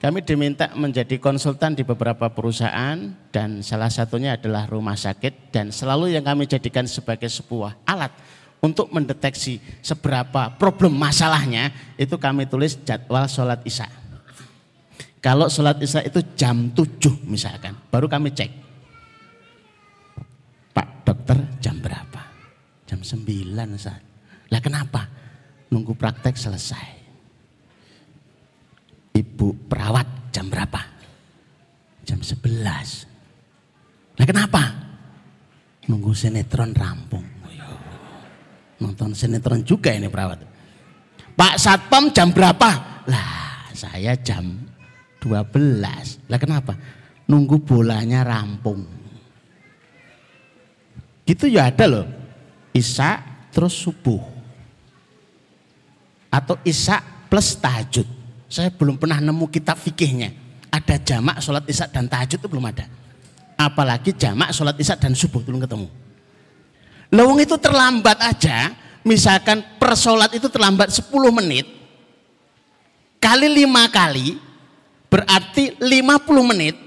[0.00, 2.96] Kami diminta menjadi konsultan di beberapa perusahaan
[3.28, 8.08] dan salah satunya adalah rumah sakit dan selalu yang kami jadikan sebagai sebuah alat
[8.64, 11.68] untuk mendeteksi seberapa problem masalahnya
[12.00, 13.92] itu kami tulis jadwal sholat isya.
[15.20, 18.48] Kalau sholat isya itu jam 7 misalkan, baru kami cek.
[20.72, 22.24] Pak dokter jam berapa?
[22.88, 24.00] Jam 9 saat.
[24.48, 25.04] Lah kenapa?
[25.68, 26.99] Nunggu praktek selesai
[29.14, 30.80] ibu perawat jam berapa?
[32.06, 33.06] Jam 11.
[34.18, 34.62] Nah kenapa?
[35.86, 37.26] Nunggu sinetron rampung.
[38.80, 40.40] Nonton sinetron juga ini perawat.
[41.36, 43.02] Pak Satpam jam berapa?
[43.08, 44.44] Lah saya jam
[45.20, 46.28] 12.
[46.28, 46.76] Lah kenapa?
[47.28, 48.84] Nunggu bolanya rampung.
[51.24, 52.06] Gitu ya ada loh.
[52.74, 53.22] Isa
[53.54, 54.18] terus subuh.
[56.30, 56.98] Atau Isa
[57.30, 58.19] plus tahajud.
[58.50, 60.34] Saya belum pernah nemu kitab fikihnya.
[60.74, 62.90] Ada jamak sholat isya dan tahajud itu belum ada.
[63.54, 65.86] Apalagi jamak sholat isya dan subuh belum ketemu.
[67.14, 68.74] Lawang itu terlambat aja,
[69.06, 71.66] misalkan per sholat itu terlambat 10 menit,
[73.18, 74.38] kali lima kali,
[75.10, 76.78] berarti 50 menit,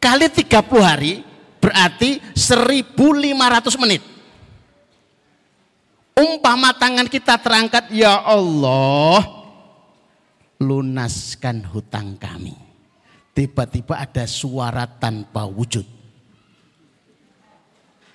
[0.00, 1.20] kali 30 hari,
[1.60, 4.00] berarti 1500 menit.
[6.16, 9.37] Umpama tangan kita terangkat, ya Allah,
[10.58, 12.54] lunaskan hutang kami.
[13.34, 15.86] Tiba-tiba ada suara tanpa wujud.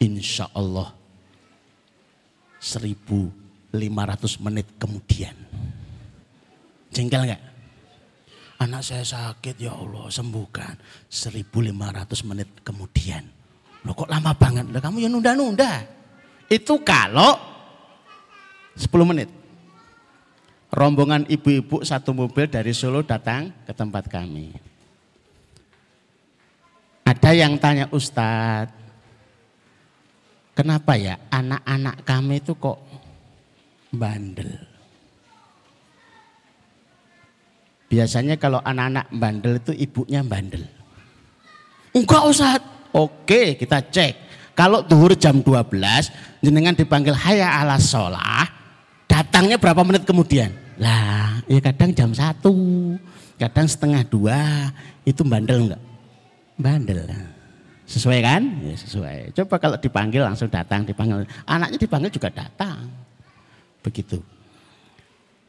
[0.03, 0.91] Insya Allah
[2.59, 3.71] 1500
[4.43, 5.35] menit kemudian.
[6.91, 7.43] Jengkel nggak?
[8.59, 10.75] Anak saya sakit ya Allah sembuhkan.
[11.07, 13.23] 1500 menit kemudian.
[13.87, 14.67] Loh kok lama banget?
[14.71, 15.87] Loh kamu yang nunda-nunda.
[16.51, 17.39] Itu kalau
[18.75, 19.42] 10 menit
[20.73, 24.49] rombongan ibu-ibu satu mobil dari Solo datang ke tempat kami.
[27.05, 28.73] Ada yang tanya Ustadz,
[30.57, 32.81] kenapa ya anak-anak kami itu kok
[33.93, 34.49] bandel?
[37.93, 40.65] Biasanya kalau anak-anak bandel itu ibunya bandel.
[41.93, 42.71] Enggak Ustadz.
[42.93, 44.33] Oke kita cek.
[44.53, 48.45] Kalau duhur jam 12, jenengan dipanggil haya ala sholah,
[49.09, 50.62] datangnya berapa menit kemudian?
[50.81, 52.53] Lah, ya kadang jam satu,
[53.37, 54.69] kadang setengah dua,
[55.05, 55.83] itu bandel enggak?
[56.57, 57.05] Bandel.
[57.85, 58.41] Sesuai kan?
[58.63, 59.37] Ya sesuai.
[59.37, 61.29] Coba kalau dipanggil langsung datang, dipanggil.
[61.45, 62.89] Anaknya dipanggil juga datang.
[63.83, 64.23] Begitu.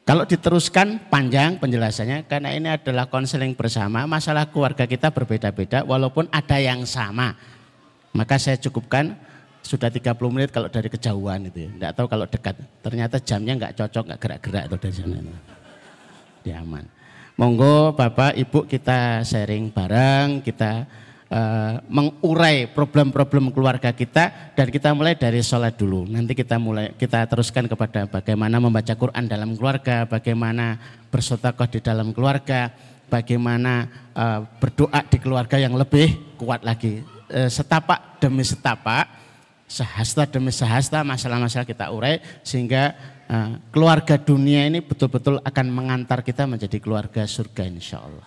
[0.05, 6.61] Kalau diteruskan panjang penjelasannya, karena ini adalah konseling bersama, masalah keluarga kita berbeda-beda, walaupun ada
[6.61, 7.33] yang sama.
[8.13, 9.17] Maka saya cukupkan
[9.65, 11.71] sudah 30 menit kalau dari kejauhan itu ya.
[11.73, 12.55] Enggak tahu kalau dekat.
[12.85, 15.35] Ternyata jamnya enggak cocok, enggak gerak-gerak tuh dari sana.
[16.45, 16.85] Dia aman.
[17.35, 20.87] Monggo Bapak Ibu kita sharing bareng, kita
[21.33, 26.07] uh, mengurai problem-problem keluarga kita dan kita mulai dari sholat dulu.
[26.07, 32.15] Nanti kita mulai kita teruskan kepada bagaimana membaca Quran dalam keluarga, bagaimana bersotakoh di dalam
[32.15, 32.71] keluarga,
[33.11, 37.03] bagaimana uh, berdoa di keluarga yang lebih kuat lagi.
[37.33, 39.24] Uh, setapak demi setapak
[39.65, 42.95] sehasta demi sehasta masalah-masalah kita urai sehingga
[43.29, 48.27] uh, keluarga dunia ini betul-betul akan mengantar kita menjadi keluarga surga insya Allah.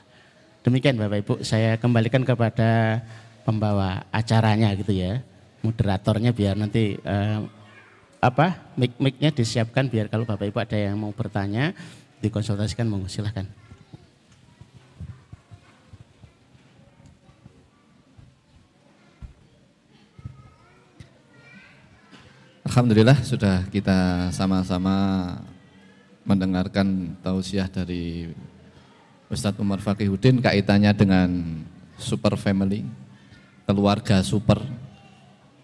[0.65, 2.99] Demikian Bapak Ibu saya kembalikan kepada
[3.47, 5.23] pembawa acaranya gitu ya,
[5.63, 7.47] moderatornya biar nanti uh,
[8.17, 11.71] apa mic-micnya disiapkan biar kalau Bapak Ibu ada yang mau bertanya
[12.19, 13.45] dikonsultasikan monggo silahkan.
[22.67, 24.91] Alhamdulillah sudah kita sama-sama
[26.27, 28.27] mendengarkan tausiah dari
[29.31, 31.31] Ustadz Umar Fakihudin kaitannya dengan
[31.95, 32.83] super family,
[33.63, 34.59] keluarga super.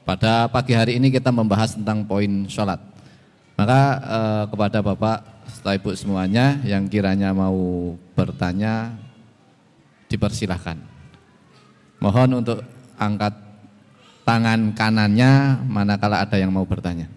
[0.07, 2.79] Pada pagi hari ini kita membahas tentang poin sholat.
[3.59, 8.95] Maka eh, kepada Bapak, setelah Ibu semuanya yang kiranya mau bertanya,
[10.07, 10.79] dipersilahkan.
[11.99, 12.63] Mohon untuk
[12.95, 13.52] angkat
[14.23, 17.07] tangan kanannya manakala ada yang mau bertanya.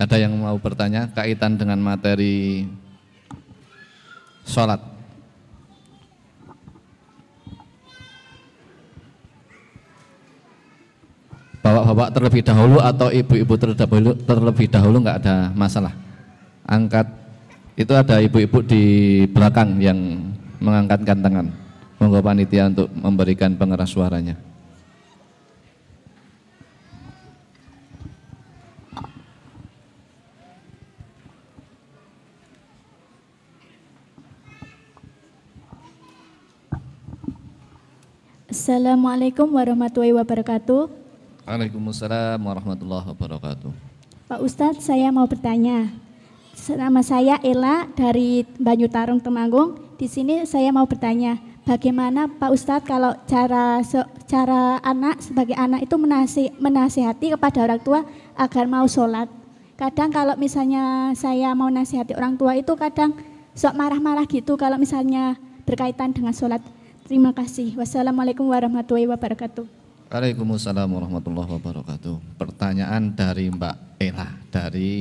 [0.00, 2.64] Ada yang mau bertanya kaitan dengan materi
[4.48, 4.80] sholat.
[11.60, 13.54] Bapak-bapak terlebih dahulu atau ibu-ibu
[14.24, 15.92] terlebih, dahulu nggak ada masalah.
[16.64, 17.04] Angkat
[17.76, 18.82] itu ada ibu-ibu di
[19.28, 20.00] belakang yang
[20.64, 21.59] mengangkatkan tangan.
[22.00, 24.32] Monggo panitia untuk memberikan pengeras suaranya.
[38.48, 40.88] Assalamualaikum warahmatullahi wabarakatuh.
[41.44, 43.70] Waalaikumsalam warahmatullahi wabarakatuh.
[44.24, 45.92] Pak Ustadz, saya mau bertanya.
[46.64, 49.76] Nama saya Ela dari Banyu Tarung Temanggung.
[50.00, 53.80] Di sini saya mau bertanya, bagaimana Pak Ustadz kalau cara
[54.28, 58.00] cara anak sebagai anak itu menasi, menasihati kepada orang tua
[58.36, 59.28] agar mau sholat.
[59.80, 63.16] Kadang kalau misalnya saya mau nasihati orang tua itu kadang
[63.56, 66.60] sok marah-marah gitu kalau misalnya berkaitan dengan sholat.
[67.08, 67.74] Terima kasih.
[67.74, 69.66] Wassalamualaikum warahmatullahi wabarakatuh.
[70.10, 72.38] Waalaikumsalam warahmatullahi wabarakatuh.
[72.38, 74.92] Pertanyaan dari Mbak Ella dari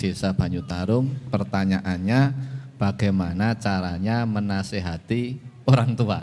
[0.00, 1.08] Desa Banyutarung.
[1.30, 2.32] Pertanyaannya
[2.80, 6.20] bagaimana caranya menasehati orang tua?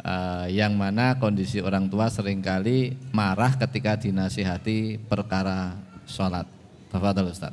[0.00, 5.76] Uh, yang mana kondisi orang tua sering kali marah ketika dinasihati perkara
[6.08, 6.48] sholat.
[6.90, 7.52] Bapak Ustaz.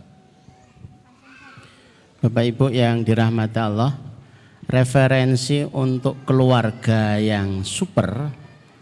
[2.17, 3.93] Bapak Ibu yang dirahmati Allah,
[4.65, 8.33] referensi untuk keluarga yang super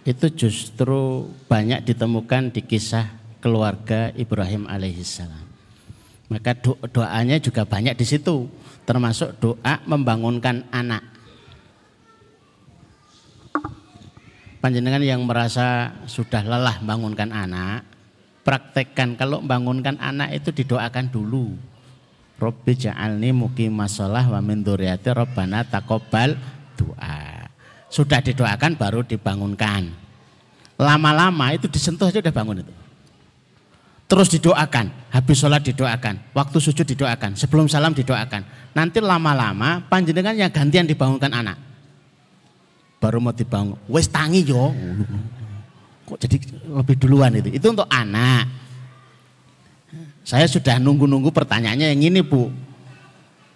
[0.05, 3.09] itu justru banyak ditemukan di kisah
[3.41, 5.45] keluarga Ibrahim alaihissalam.
[6.29, 8.49] Maka do doanya juga banyak di situ,
[8.85, 11.03] termasuk doa membangunkan anak.
[14.65, 17.85] Panjenengan yang merasa sudah lelah bangunkan anak,
[18.41, 21.53] praktekkan kalau bangunkan anak itu didoakan dulu
[22.41, 23.29] Robbi ja'alni
[23.69, 26.33] masalah wa min dzurriyyati Rabbana taqabbal
[26.81, 27.45] doa.
[27.93, 29.85] Sudah didoakan baru dibangunkan.
[30.81, 32.73] Lama-lama itu disentuh aja udah bangun itu.
[34.09, 38.73] Terus didoakan, habis sholat didoakan, waktu sujud didoakan, sebelum salam didoakan.
[38.73, 41.64] Nanti lama-lama panjenengan yang gantian dibangunkan anak.
[43.05, 44.73] Baru mau dibangun, wes tangi yo.
[46.09, 46.41] Kok jadi
[46.73, 47.53] lebih duluan itu?
[47.53, 48.49] Itu untuk anak.
[50.25, 52.49] Saya sudah nunggu-nunggu pertanyaannya yang ini bu.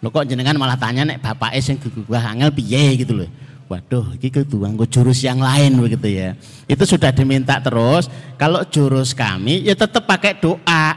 [0.06, 3.30] Lo kok jenengan malah tanya nek bapak es yang gugah angel piye gitu loh.
[3.74, 6.38] Waduh, ini kedua jurus yang lain begitu ya.
[6.70, 8.06] Itu sudah diminta terus.
[8.38, 10.94] Kalau jurus kami ya tetap pakai doa.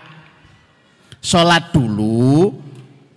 [1.25, 2.53] Sholat dulu,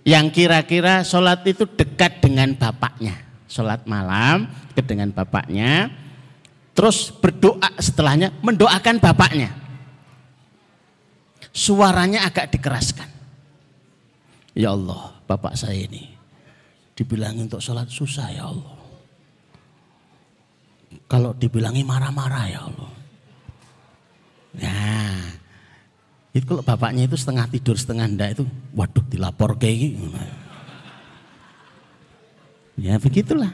[0.00, 3.25] yang kira-kira sholat itu dekat dengan bapaknya.
[3.56, 5.88] Sholat malam dekat dengan bapaknya.
[6.76, 9.66] Terus berdoa setelahnya mendoakan bapaknya
[11.56, 13.08] suaranya agak dikeraskan.
[14.52, 16.12] Ya Allah, bapak saya ini
[16.92, 18.76] dibilangi untuk sholat susah ya Allah.
[21.08, 22.92] Kalau dibilangi marah-marah ya Allah.
[24.56, 25.16] Nah,
[26.32, 30.08] itu kalau bapaknya itu setengah tidur setengah ndak itu, waduh dilapor kayak gitu.
[32.76, 33.52] Ya begitulah.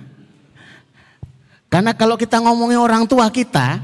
[1.70, 3.80] Karena kalau kita ngomongin orang tua kita,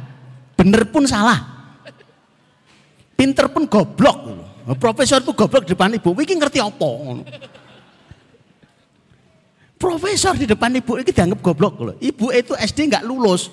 [0.59, 1.73] bener pun salah.
[3.17, 4.45] Pinter pun goblok.
[4.77, 6.13] Profesor itu goblok di depan ibu.
[6.13, 6.91] Iki ngerti apa?
[9.79, 11.97] Profesor di depan ibu ini dianggap goblok.
[11.97, 13.49] Ibu itu SD nggak lulus.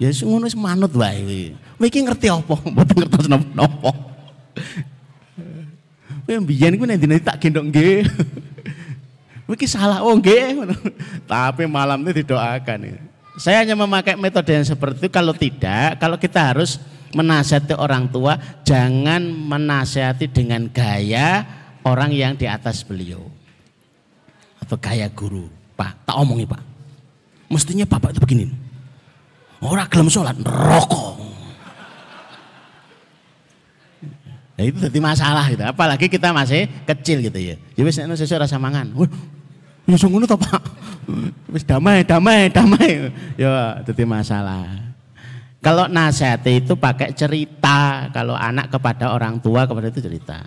[0.00, 1.52] Ya ngono manut wae.
[1.76, 2.54] Iki ngerti apa?
[2.72, 3.92] Mboten ngertos napa-napa.
[6.26, 8.08] Kowe mbiyen dene tak gendong nggih.
[9.46, 10.18] Iki salah oh.
[11.30, 12.98] Tapi malam ini didoakan.
[13.38, 16.82] Saya hanya memakai metode yang seperti itu kalau tidak, kalau kita harus
[17.14, 21.44] menasihati orang tua jangan menasihati dengan gaya
[21.86, 23.24] orang yang di atas beliau
[24.60, 25.46] atau gaya guru
[25.78, 26.60] pak tak omongi pak
[27.48, 28.44] mestinya bapak itu begini
[29.62, 31.16] orang gelem sholat rokok
[34.56, 35.60] Nah, itu jadi masalah gitu.
[35.68, 37.60] Apalagi kita masih kecil gitu ya.
[37.76, 38.88] Jadi ya sesuk rasa mangan.
[39.86, 40.62] Ya ngono to, Pak.
[41.54, 43.14] Wis damai, damai, damai.
[43.38, 44.86] Ya jadi masalah.
[45.62, 50.46] Kalau nasihat itu pakai cerita, kalau anak kepada orang tua kepada itu cerita.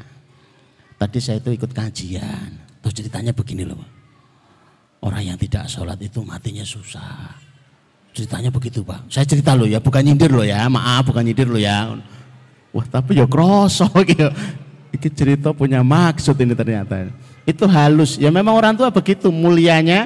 [1.00, 3.80] Tadi saya itu ikut kajian, terus ceritanya begini loh.
[5.00, 7.36] Orang yang tidak sholat itu matinya susah.
[8.12, 9.08] Ceritanya begitu pak.
[9.08, 11.96] Saya cerita loh ya, bukan nyindir loh ya, maaf bukan nyindir loh ya.
[12.76, 14.28] Wah tapi ya kroso gitu.
[14.92, 17.08] Ini cerita punya maksud ini ternyata.
[17.50, 18.22] Itu halus.
[18.22, 20.06] Ya memang orang tua begitu mulianya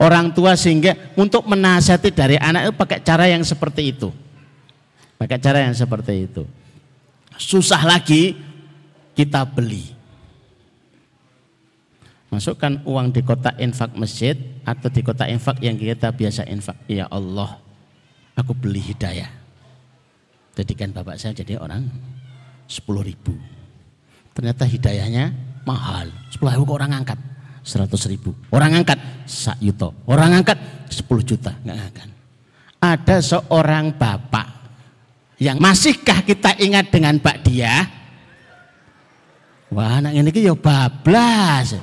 [0.00, 4.08] orang tua sehingga untuk menasihati dari anak itu pakai cara yang seperti itu.
[5.20, 6.48] Pakai cara yang seperti itu.
[7.36, 8.34] Susah lagi
[9.12, 9.92] kita beli.
[12.32, 14.34] Masukkan uang di kotak infak masjid
[14.64, 16.80] atau di kotak infak yang kita biasa infak.
[16.88, 17.60] Ya Allah,
[18.32, 19.28] aku beli hidayah.
[20.56, 21.92] Jadikan bapak saya jadi orang
[22.66, 23.36] 10 ribu.
[24.32, 26.10] Ternyata hidayahnya mahal.
[26.34, 27.18] 10 ribu kok orang angkat.
[27.62, 28.34] 100 ribu.
[28.50, 29.94] Orang angkat sak yuto.
[30.10, 30.58] Orang angkat
[30.90, 31.54] 10 juta.
[31.62, 32.08] Nggak akan.
[32.82, 34.46] Ada seorang bapak
[35.38, 37.86] yang masihkah kita ingat dengan Pak Dia?
[39.72, 41.78] Wah anak ini ya bablas.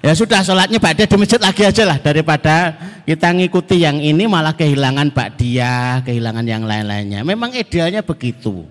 [0.00, 2.72] Ya sudah sholatnya dia di masjid lagi aja lah daripada
[3.04, 7.20] kita ngikuti yang ini malah kehilangan dia, kehilangan yang lain-lainnya.
[7.20, 8.64] Memang idealnya begitu.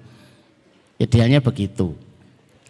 [0.98, 1.94] Idealnya begitu.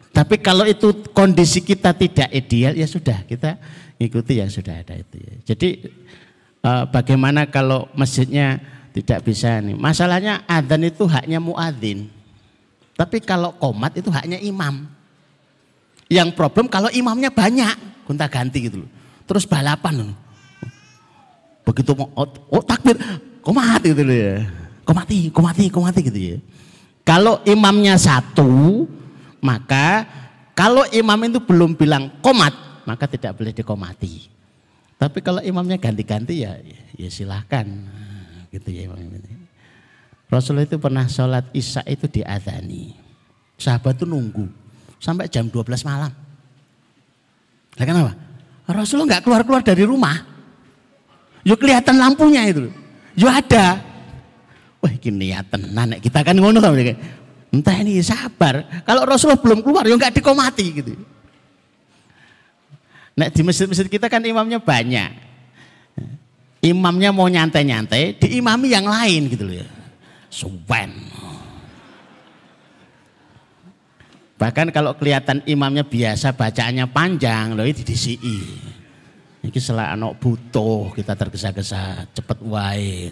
[0.09, 3.55] Tapi kalau itu kondisi kita tidak ideal ya sudah kita
[4.01, 5.33] ngikuti yang sudah ada itu ya.
[5.53, 5.69] Jadi
[6.65, 8.57] eh, bagaimana kalau masjidnya
[8.93, 9.77] tidak bisa nih.
[9.77, 12.09] Masalahnya adzan itu haknya muadzin.
[12.97, 14.89] Tapi kalau komat itu haknya imam.
[16.09, 18.89] Yang problem kalau imamnya banyak gonta ganti gitu loh.
[19.29, 20.09] Terus balapan.
[21.61, 22.97] Begitu mau oh, oh takbir,
[23.45, 24.35] mati gitu loh ya.
[24.89, 26.37] mati, mati, mati gitu ya.
[27.05, 28.89] Kalau imamnya satu,
[29.39, 30.07] maka
[30.55, 32.51] kalau imam itu belum bilang komat,
[32.83, 34.27] maka tidak boleh dikomati.
[34.99, 36.59] Tapi kalau imamnya ganti-ganti ya,
[36.99, 37.63] ya silahkan.
[38.51, 39.39] Gitu ya imam ini.
[40.29, 42.93] Rasulullah itu pernah sholat isya itu diadani.
[43.55, 44.45] Sahabat itu nunggu
[44.99, 46.11] sampai jam 12 malam.
[47.79, 48.13] Lah kenapa?
[48.69, 50.21] Rasulullah nggak keluar-keluar dari rumah.
[51.41, 52.69] Yo kelihatan lampunya itu.
[53.15, 53.79] Yo ada.
[54.79, 56.71] Wah ini ya tenan kita kan ngono kan
[57.49, 58.61] Entah ini sabar.
[58.85, 60.93] Kalau Rasulullah belum keluar yo nggak dikomati gitu.
[63.17, 65.27] Nah di masjid-masjid kita kan imamnya banyak.
[66.59, 69.67] Imamnya mau nyantai-nyantai, diimami yang lain gitu loh ya.
[70.29, 70.91] Suwen.
[74.39, 78.39] Bahkan kalau kelihatan imamnya biasa bacaannya panjang, loh itu DCI.
[79.39, 83.11] Ini setelah anak butuh kita tergesa-gesa cepet wae.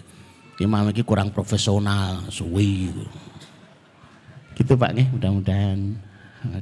[0.60, 2.92] Imam ini kurang profesional, suwi.
[2.92, 3.27] Gitu
[4.64, 6.08] Pak nih, mudah-mudahan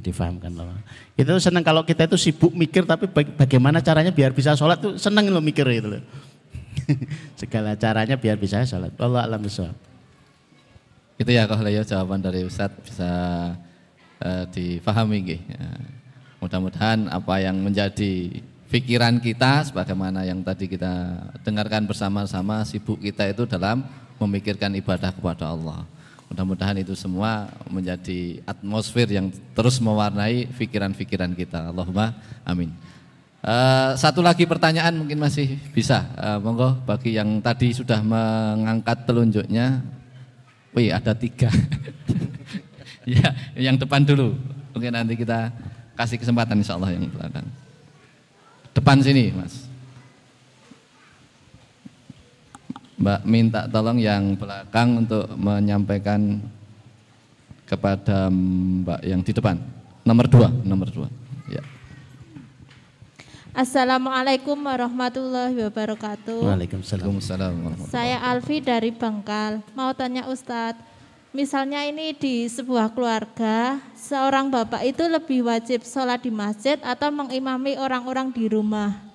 [0.01, 0.73] difahamkan loh.
[1.13, 5.29] Tuh senang kalau kita itu sibuk mikir tapi bagaimana caranya biar bisa sholat tuh senang
[5.29, 6.03] lo mikir itu loh.
[7.39, 8.93] Segala caranya biar bisa sholat.
[8.97, 9.41] Allah alam
[11.17, 13.11] Itu ya kalau ya jawaban dari Ustadz bisa
[14.21, 15.41] uh, difahami gitu.
[15.49, 15.67] Ya.
[16.37, 18.29] Mudah-mudahan apa yang menjadi
[18.69, 23.81] pikiran kita sebagaimana yang tadi kita dengarkan bersama-sama sibuk kita itu dalam
[24.21, 25.85] memikirkan ibadah kepada Allah.
[26.27, 31.71] Mudah-mudahan itu semua menjadi atmosfer yang terus mewarnai pikiran-pikiran kita.
[31.71, 32.71] Allahumma amin.
[33.37, 36.03] Uh, satu lagi pertanyaan mungkin masih bisa.
[36.19, 39.83] Uh, monggo bagi yang tadi sudah mengangkat telunjuknya.
[40.75, 41.47] Wih ada tiga.
[43.07, 44.35] ya, yang depan dulu.
[44.75, 45.53] Mungkin nanti kita
[45.95, 47.47] kasih kesempatan insya Allah yang belakang.
[48.75, 49.66] Depan sini, Mas.
[53.07, 56.43] Mbak minta tolong yang belakang untuk menyampaikan
[57.63, 59.63] kepada Mbak yang di depan.
[60.03, 61.07] Nomor dua, nomor dua.
[61.47, 61.63] Ya.
[63.55, 66.51] Assalamualaikum warahmatullahi wabarakatuh.
[66.51, 67.07] Waalaikumsalam.
[67.07, 69.63] Waalaikumsalam Saya Alfi dari Bangkal.
[69.71, 70.83] Mau tanya Ustadz,
[71.31, 77.79] misalnya ini di sebuah keluarga, seorang bapak itu lebih wajib sholat di masjid atau mengimami
[77.79, 79.06] orang-orang di rumah.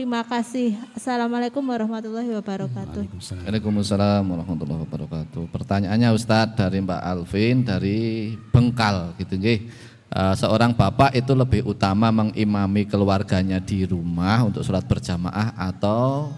[0.00, 0.80] Terima kasih.
[0.96, 3.04] Assalamualaikum warahmatullahi wabarakatuh.
[3.44, 5.44] Waalaikumsalam warahmatullahi wabarakatuh.
[5.52, 7.98] Pertanyaannya Ustadz dari Mbak Alvin dari
[8.48, 9.68] Bengkal gitu nggih.
[10.08, 16.32] Uh, seorang bapak itu lebih utama mengimami keluarganya di rumah untuk sholat berjamaah atau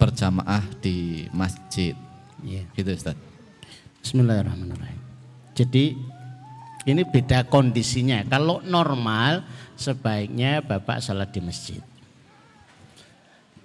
[0.00, 1.92] berjamaah di masjid.
[2.40, 2.64] Yeah.
[2.72, 3.20] Gitu Ustadz.
[4.00, 5.00] Bismillahirrahmanirrahim.
[5.52, 6.00] Jadi
[6.88, 8.24] ini beda kondisinya.
[8.24, 9.44] Kalau normal
[9.76, 11.91] sebaiknya Bapak salat di masjid.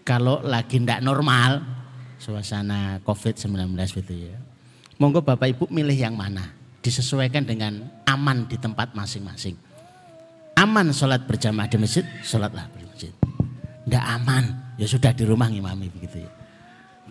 [0.07, 1.59] Kalau lagi tidak normal,
[2.15, 4.39] suasana COVID-19 gitu ya.
[5.03, 6.47] Monggo Bapak Ibu milih yang mana?
[6.79, 9.59] Disesuaikan dengan aman di tempat masing-masing.
[10.55, 13.13] Aman sholat berjamaah di masjid, sholatlah di masjid.
[13.83, 16.31] Tidak aman, ya sudah di rumah ngimami begitu ya.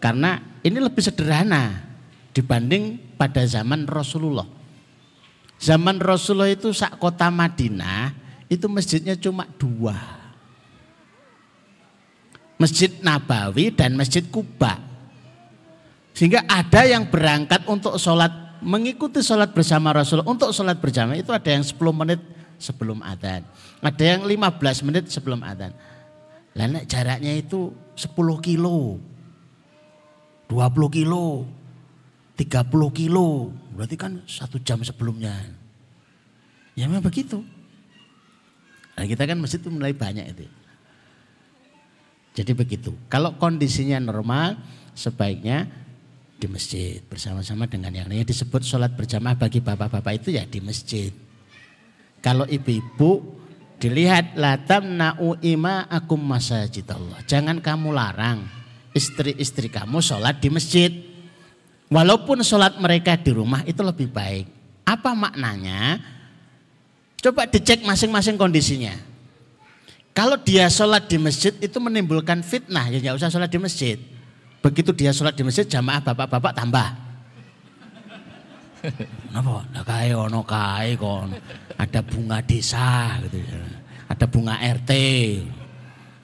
[0.00, 1.76] Karena ini lebih sederhana
[2.32, 4.48] dibanding pada zaman Rasulullah.
[5.60, 8.16] Zaman Rasulullah itu sak kota Madinah
[8.48, 10.15] itu masjidnya cuma dua.
[12.56, 14.80] Masjid Nabawi dan Masjid Kuba.
[16.16, 18.32] Sehingga ada yang berangkat untuk sholat,
[18.64, 20.32] mengikuti sholat bersama Rasulullah.
[20.32, 22.20] Untuk sholat bersama itu ada yang 10 menit
[22.56, 23.44] sebelum adzan.
[23.84, 25.76] Ada yang 15 menit sebelum adzan.
[26.56, 28.96] Lalu jaraknya itu 10 kilo,
[30.48, 31.44] 20 kilo,
[32.40, 35.36] 30 kilo, berarti kan satu jam sebelumnya.
[36.72, 37.44] Ya memang begitu.
[38.96, 40.48] Nah, kita kan masjid itu mulai banyak itu.
[42.36, 42.92] Jadi begitu.
[43.08, 44.60] Kalau kondisinya normal,
[44.92, 45.64] sebaiknya
[46.36, 51.08] di masjid bersama-sama dengan yang lainnya disebut sholat berjamaah bagi bapak-bapak itu ya di masjid.
[52.20, 53.24] Kalau ibu-ibu
[53.80, 57.24] dilihat latam na'u ima akum masajid Allah.
[57.24, 58.44] Jangan kamu larang
[58.92, 60.92] istri-istri kamu sholat di masjid.
[61.88, 64.50] Walaupun sholat mereka di rumah itu lebih baik.
[64.84, 66.02] Apa maknanya?
[67.22, 69.15] Coba dicek masing-masing kondisinya.
[70.16, 74.00] Kalau dia sholat di masjid itu menimbulkan fitnah, ya nggak usah sholat di masjid.
[74.64, 76.88] Begitu dia sholat di masjid, jamaah bapak-bapak tambah.
[79.28, 79.68] Kenapa?
[79.76, 81.36] Nah kaya ono kaya kon.
[81.76, 83.60] Ada bunga desa gitu ya.
[84.08, 84.92] Ada bunga RT.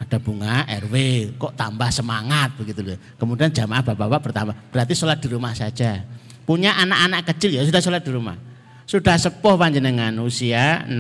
[0.00, 0.94] Ada bunga RW.
[1.36, 2.98] Kok tambah semangat begitu loh.
[3.20, 4.54] Kemudian jamaah bapak-bapak bertambah.
[4.72, 6.00] Berarti sholat di rumah saja.
[6.48, 8.40] Punya anak-anak kecil ya sudah sholat di rumah.
[8.88, 10.96] Sudah sepuh panjenengan usia 60.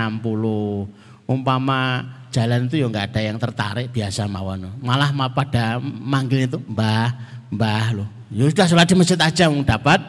[1.24, 4.72] Umpama jalan itu ya nggak ada yang tertarik biasa mawon.
[4.80, 7.12] Malah pada manggil itu mbah,
[7.52, 8.08] mbah loh.
[8.32, 10.00] Ya sudah sholat di masjid aja dapat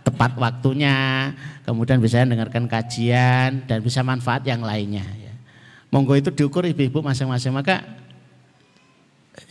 [0.00, 1.30] tepat waktunya,
[1.68, 5.04] kemudian bisa dengarkan kajian dan bisa manfaat yang lainnya.
[5.20, 5.36] Ya.
[5.92, 7.52] Monggo itu diukur ibu-ibu masing-masing.
[7.52, 7.84] Maka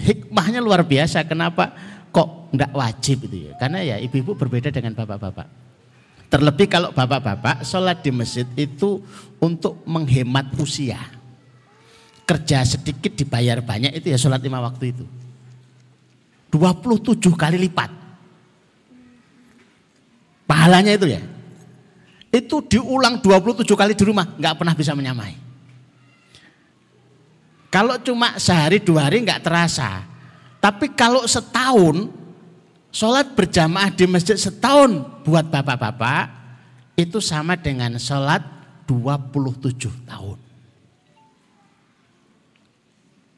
[0.02, 1.22] hikmahnya luar biasa.
[1.30, 1.72] Kenapa
[2.10, 3.54] kok enggak wajib itu ya?
[3.62, 5.48] Karena ya ibu-ibu berbeda dengan bapak-bapak.
[6.26, 8.98] Terlebih kalau bapak-bapak sholat di masjid itu
[9.38, 11.15] untuk menghemat usia
[12.26, 15.06] kerja sedikit dibayar banyak itu ya sholat lima waktu itu.
[16.50, 17.92] 27 kali lipat.
[20.50, 21.22] Pahalanya itu ya.
[22.34, 25.38] Itu diulang 27 kali di rumah, nggak pernah bisa menyamai.
[27.72, 30.04] Kalau cuma sehari dua hari nggak terasa.
[30.64, 32.10] Tapi kalau setahun,
[32.90, 36.32] sholat berjamaah di masjid setahun buat bapak-bapak,
[36.96, 38.42] itu sama dengan sholat
[38.88, 40.45] 27 tahun.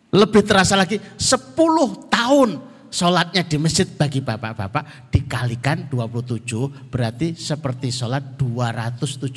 [0.07, 2.49] Lebih terasa lagi 10 tahun
[2.87, 9.27] sholatnya di masjid bagi bapak-bapak dikalikan 27 berarti seperti sholat 270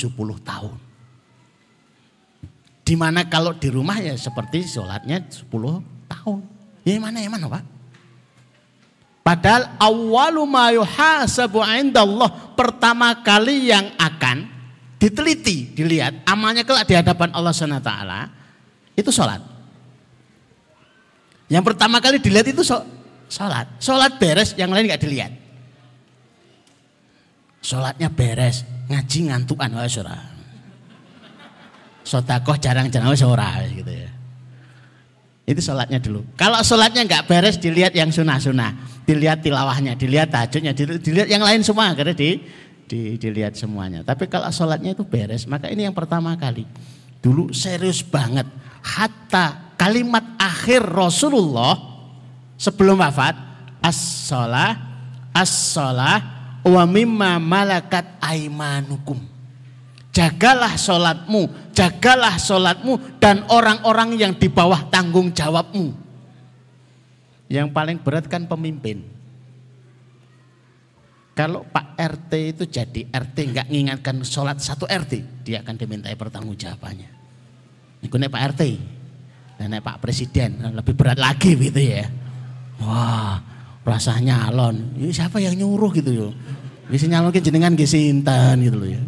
[0.46, 0.76] tahun.
[2.86, 5.50] Di mana kalau di rumah ya seperti sholatnya 10
[6.06, 6.38] tahun.
[6.86, 7.64] Ya mana ya mana Pak?
[9.20, 14.48] Padahal awalu ma yuhasabu indallah pertama kali yang akan
[14.96, 17.92] diteliti, dilihat amalnya kelak di hadapan Allah SWT
[18.96, 19.59] itu sholat.
[21.51, 23.66] Yang pertama kali dilihat itu sholat.
[23.82, 25.32] Sholat beres, yang lain nggak dilihat.
[27.61, 30.18] Sholatnya beres, ngaji ngantukan wah ora.
[32.07, 33.22] Sotakoh jarang-jarang wis
[33.74, 34.11] gitu ya.
[35.44, 36.22] Itu sholatnya dulu.
[36.38, 41.90] Kalau sholatnya nggak beres, dilihat yang sunah-sunah, dilihat tilawahnya, dilihat tajudnya, dilihat yang lain semua,
[41.98, 42.38] karena di,
[42.86, 44.07] di, dilihat semuanya.
[44.07, 46.62] Tapi kalau sholatnya itu beres, maka ini yang pertama kali.
[47.18, 48.46] Dulu serius banget,
[48.80, 51.80] hatta kalimat akhir Rasulullah
[52.60, 53.32] sebelum wafat
[53.80, 54.76] as-salah
[55.32, 56.20] as-salah
[56.60, 59.16] wa mimma malakat aimanukum
[60.12, 65.96] jagalah sholatmu jagalah sholatmu dan orang-orang yang di bawah tanggung jawabmu.
[67.48, 69.02] Yang paling berat kan pemimpin.
[71.32, 77.10] Kalau Pak RT itu jadi RT nggak mengingatkan sholat satu RT dia akan dimintai pertanggungjawabannya.
[78.04, 78.62] Ini Pak RT
[79.61, 82.08] nenek Pak Presiden lebih berat lagi gitu ya.
[82.80, 83.36] Wah,
[83.84, 84.96] rasanya alon.
[84.96, 86.28] Ini siapa yang nyuruh gitu yo.
[86.88, 89.02] Bisa nyalon jenengan nggih sinten gitu loh ya.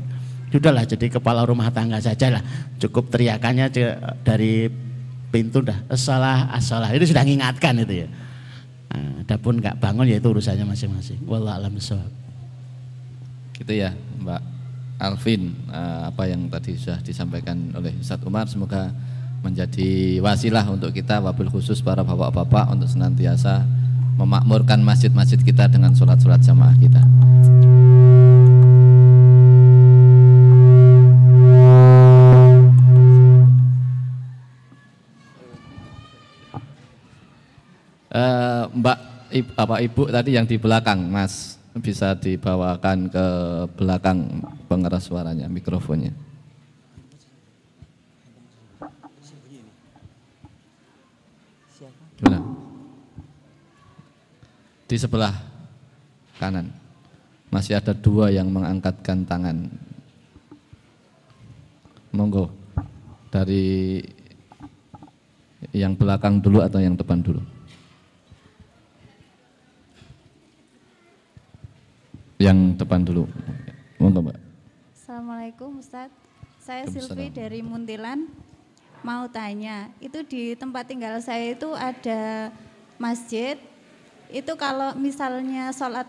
[0.53, 2.45] Sudahlah jadi kepala rumah tangga saja lah.
[2.77, 3.73] Cukup teriakannya
[4.21, 4.69] dari
[5.33, 5.81] pintu dah.
[5.97, 6.93] Salah, asalah.
[6.93, 8.09] Itu sudah mengingatkan itu ya.
[8.93, 11.25] Nah, adapun nggak bangun ya itu urusannya masing-masing.
[11.25, 11.73] Wallah alam
[13.57, 14.43] Gitu ya Mbak
[15.01, 18.93] Alvin, eh, apa yang tadi sudah disampaikan oleh Ustadz Umar, semoga
[19.43, 23.67] menjadi wasilah untuk kita wabil khusus para bapak-bapak untuk senantiasa
[24.17, 27.03] memakmurkan masjid-masjid kita dengan sholat-sholat jamaah kita.
[38.13, 38.99] Uh, Mbak
[39.33, 43.27] ibu, apa ibu tadi yang di belakang Mas bisa dibawakan ke
[43.81, 46.13] belakang pengeras suaranya mikrofonnya.
[52.23, 52.39] Mana?
[54.87, 55.35] Di sebelah
[56.39, 56.71] kanan.
[57.51, 59.67] Masih ada dua yang mengangkatkan tangan.
[62.15, 62.49] Monggo.
[63.33, 63.99] Dari
[65.75, 67.43] yang belakang dulu atau yang depan dulu?
[72.39, 73.25] Yang depan dulu.
[73.99, 74.39] Monggo, Mbak.
[74.95, 76.11] Assalamualaikum Ustaz.
[76.63, 78.31] Saya Silvi dari Muntilan
[79.03, 82.51] mau tanya, itu di tempat tinggal saya itu ada
[82.97, 83.59] masjid.
[84.33, 86.09] Itu kalau misalnya sholat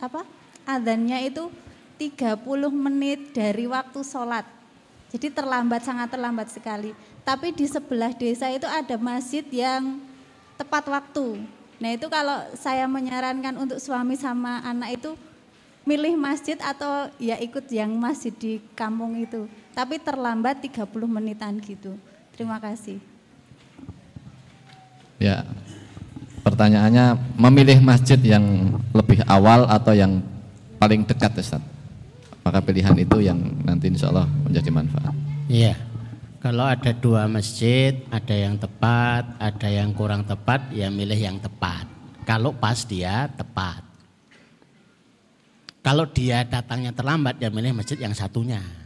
[0.00, 0.24] apa
[0.64, 1.52] adanya itu
[2.00, 2.40] 30
[2.72, 4.48] menit dari waktu sholat.
[5.12, 6.96] Jadi terlambat, sangat terlambat sekali.
[7.26, 10.00] Tapi di sebelah desa itu ada masjid yang
[10.56, 11.44] tepat waktu.
[11.80, 15.10] Nah itu kalau saya menyarankan untuk suami sama anak itu
[15.88, 19.48] milih masjid atau ya ikut yang masjid di kampung itu.
[19.72, 21.96] Tapi terlambat 30 menitan gitu.
[22.40, 22.96] Terima kasih.
[25.20, 25.44] Ya.
[26.40, 30.24] Pertanyaannya memilih masjid yang lebih awal atau yang
[30.80, 31.60] paling dekat Ustaz?
[32.40, 35.12] Maka pilihan itu yang nanti insya Allah menjadi manfaat.
[35.52, 35.76] Iya.
[36.40, 41.84] Kalau ada dua masjid, ada yang tepat, ada yang kurang tepat, ya milih yang tepat.
[42.24, 43.84] Kalau pas dia tepat.
[45.84, 48.79] Kalau dia datangnya terlambat, ya milih masjid yang satunya.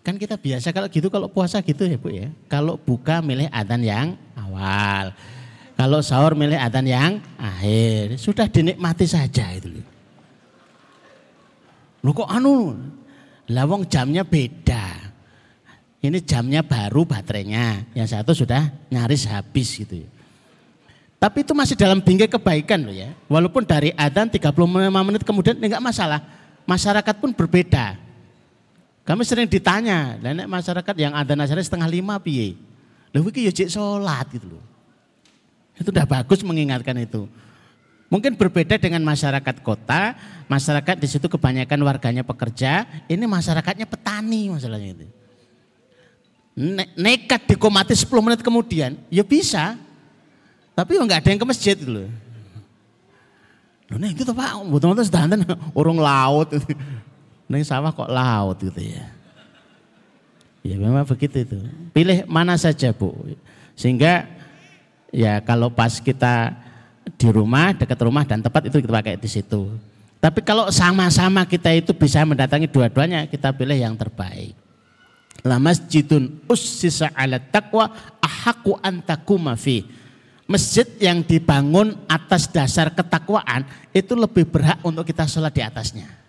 [0.00, 2.32] Kan kita biasa kalau gitu kalau puasa gitu ya Bu ya.
[2.48, 5.12] Kalau buka milih adzan yang awal.
[5.76, 8.16] Kalau sahur milih adzan yang akhir.
[8.16, 9.80] Sudah dinikmati saja itu.
[12.00, 12.80] Lu kok anu?
[13.52, 15.12] Lawang jamnya beda.
[16.00, 17.92] Ini jamnya baru baterainya.
[17.92, 20.08] Yang satu sudah nyaris habis gitu ya.
[21.20, 23.12] Tapi itu masih dalam bingkai kebaikan loh ya.
[23.28, 24.48] Walaupun dari adzan 35
[25.04, 26.24] menit kemudian enggak masalah.
[26.64, 28.00] Masyarakat pun berbeda.
[29.10, 32.54] Kami sering ditanya, dan masyarakat yang ada nasarnya setengah lima piye.
[33.10, 34.62] Lalu iki ya sholat gitu loh.
[35.74, 37.26] Itu udah bagus mengingatkan itu.
[38.06, 40.14] Mungkin berbeda dengan masyarakat kota,
[40.46, 45.06] masyarakat di situ kebanyakan warganya pekerja, ini masyarakatnya petani masalahnya itu.
[46.54, 49.74] Ne nekat dikomati 10 menit kemudian, ya bisa.
[50.78, 52.10] Tapi ya nggak ada yang ke masjid gitu loh.
[53.90, 55.42] Loh nih itu Pak, betul-betul sedanten
[55.74, 56.54] orang laut.
[57.50, 59.10] Neng sawah kok laut gitu ya.
[60.62, 61.58] Ya memang begitu itu.
[61.90, 63.10] Pilih mana saja Bu.
[63.74, 64.30] Sehingga
[65.10, 66.54] ya kalau pas kita
[67.18, 69.66] di rumah, dekat rumah dan tempat itu kita pakai di situ.
[70.22, 74.54] Tapi kalau sama-sama kita itu bisa mendatangi dua-duanya, kita pilih yang terbaik.
[75.40, 77.88] La masjidun ussisa ala taqwa
[78.22, 79.82] ahaku antakuma fi.
[80.44, 86.19] Masjid yang dibangun atas dasar ketakwaan itu lebih berhak untuk kita sholat di atasnya.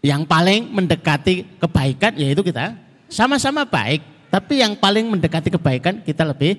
[0.00, 2.72] Yang paling mendekati kebaikan yaitu kita
[3.12, 4.00] sama-sama baik,
[4.32, 6.56] tapi yang paling mendekati kebaikan kita lebih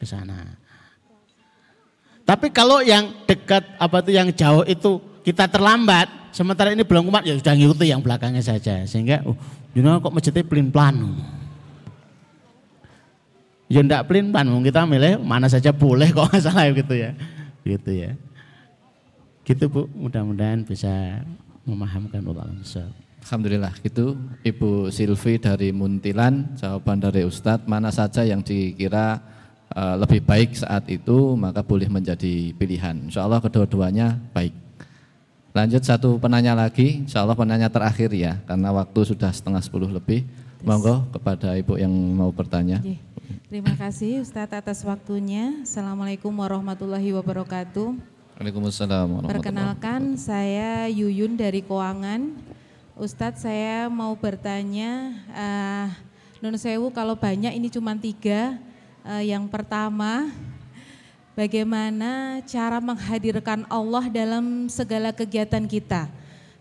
[0.00, 0.58] ke sana.
[2.24, 7.26] Tapi kalau yang dekat apa itu yang jauh itu kita terlambat, sementara ini belum kuat
[7.26, 8.86] ya sudah ngikuti yang belakangnya saja.
[8.86, 9.36] Sehingga uh,
[9.74, 10.94] you know, kok masjidnya pelin plan.
[13.70, 17.10] Ya ndak pelin plan, kita milih mana saja boleh kok masalah gitu ya.
[17.66, 18.10] Gitu ya.
[19.42, 21.26] Gitu Bu, mudah-mudahan bisa
[21.64, 22.88] memahamkan ulama besar.
[23.20, 29.20] Alhamdulillah itu Ibu Silvi dari Muntilan jawaban dari Ustadz mana saja yang dikira
[29.76, 32.96] uh, lebih baik saat itu maka boleh menjadi pilihan.
[33.12, 34.56] Insya Allah kedua-duanya baik.
[35.50, 40.24] Lanjut satu penanya lagi Insya Allah penanya terakhir ya karena waktu sudah setengah sepuluh lebih.
[40.60, 42.84] Monggo kepada Ibu yang mau bertanya.
[43.48, 45.64] Terima kasih Ustadz atas waktunya.
[45.64, 52.40] Assalamualaikum warahmatullahi wabarakatuh Waalaikumsalam Perkenalkan saya Yuyun dari Keuangan.
[52.96, 55.92] Ustadz saya mau bertanya, uh,
[56.40, 58.56] Nun Sewu kalau banyak ini cuma tiga.
[59.04, 60.32] Uh, yang pertama,
[61.36, 66.08] bagaimana cara menghadirkan Allah dalam segala kegiatan kita.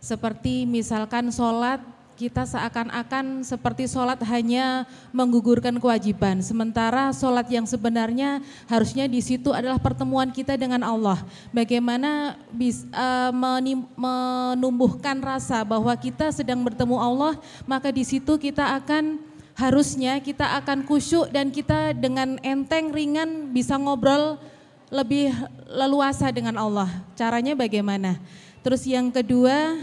[0.03, 1.79] Seperti misalkan sholat,
[2.19, 4.83] kita seakan-akan seperti sholat hanya
[5.15, 6.43] menggugurkan kewajiban.
[6.43, 11.23] Sementara sholat yang sebenarnya harusnya di situ adalah pertemuan kita dengan Allah.
[11.55, 13.31] Bagaimana bisa, uh,
[13.95, 19.23] menumbuhkan rasa bahwa kita sedang bertemu Allah, maka di situ kita akan
[19.55, 24.35] harusnya kita akan kusyuk dan kita dengan enteng ringan bisa ngobrol
[24.91, 25.31] lebih
[25.71, 26.91] leluasa dengan Allah.
[27.15, 28.19] Caranya bagaimana?
[28.59, 29.79] Terus yang kedua,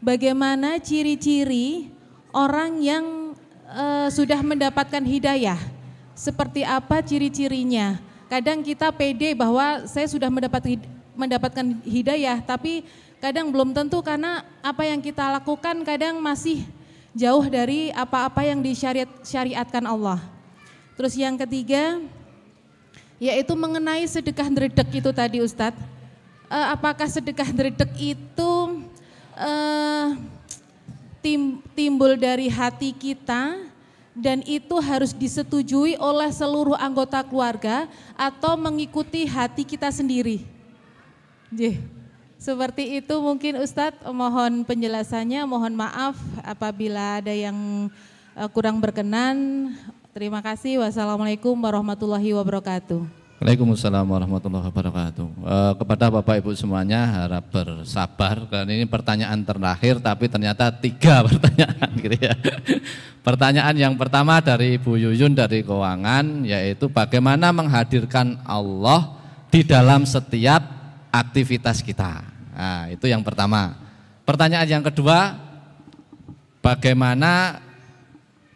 [0.00, 1.92] bagaimana ciri-ciri
[2.32, 3.04] orang yang
[3.70, 5.58] uh, sudah mendapatkan hidayah.
[6.16, 8.00] Seperti apa ciri-cirinya?
[8.26, 10.80] Kadang kita pede bahwa saya sudah mendapat
[11.16, 12.84] mendapatkan hidayah, tapi
[13.20, 16.64] kadang belum tentu karena apa yang kita lakukan kadang masih
[17.16, 20.20] jauh dari apa-apa yang disyariatkan Allah.
[20.96, 22.00] Terus yang ketiga,
[23.16, 25.80] yaitu mengenai sedekah dredek itu tadi Ustadz.
[26.46, 28.52] Uh, apakah sedekah dredek itu
[29.36, 30.16] uh,
[31.20, 33.68] tim, timbul dari hati kita
[34.16, 37.84] dan itu harus disetujui oleh seluruh anggota keluarga
[38.16, 40.40] atau mengikuti hati kita sendiri.
[41.52, 41.76] Jih.
[42.36, 47.88] Seperti itu mungkin Ustadz mohon penjelasannya, mohon maaf apabila ada yang
[48.36, 49.72] eh, kurang berkenan.
[50.12, 50.80] Terima kasih.
[50.80, 53.25] Wassalamualaikum warahmatullahi wabarakatuh.
[53.36, 55.28] Waalaikumsalam warahmatullahi wabarakatuh.
[55.44, 61.90] E, kepada Bapak Ibu semuanya harap bersabar karena ini pertanyaan terakhir tapi ternyata tiga pertanyaan
[62.00, 62.32] gitu ya.
[63.20, 69.20] Pertanyaan yang pertama dari Ibu Yuyun dari keuangan yaitu bagaimana menghadirkan Allah
[69.52, 70.64] di dalam setiap
[71.12, 72.24] aktivitas kita.
[72.56, 73.76] Nah, itu yang pertama.
[74.24, 75.36] Pertanyaan yang kedua,
[76.64, 77.60] bagaimana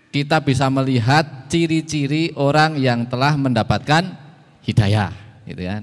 [0.08, 4.19] kita bisa melihat ciri-ciri orang yang telah mendapatkan
[4.70, 5.10] hidayah,
[5.44, 5.82] gitu kan.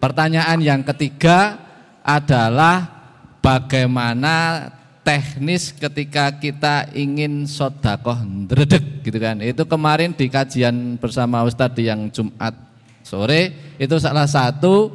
[0.00, 1.60] Pertanyaan yang ketiga
[2.02, 2.90] adalah
[3.38, 4.66] bagaimana
[5.02, 8.18] teknis ketika kita ingin sodakoh
[8.50, 9.42] dredek gitu kan.
[9.42, 12.54] Itu kemarin di kajian bersama Ustadz yang Jumat
[13.02, 14.94] sore itu salah satu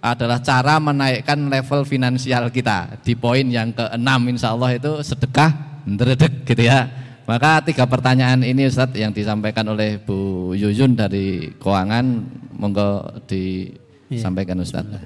[0.00, 6.46] adalah cara menaikkan level finansial kita di poin yang keenam insya Allah itu sedekah dredek
[6.46, 6.88] gitu ya.
[7.26, 12.26] Maka tiga pertanyaan ini Ustadz yang disampaikan oleh Bu Yuyun dari keuangan
[12.60, 15.00] monggo disampaikan Ustadz.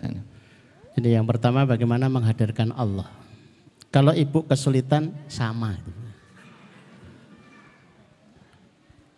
[0.99, 3.07] Jadi yang pertama bagaimana menghadirkan Allah.
[3.95, 5.79] Kalau ibu kesulitan sama.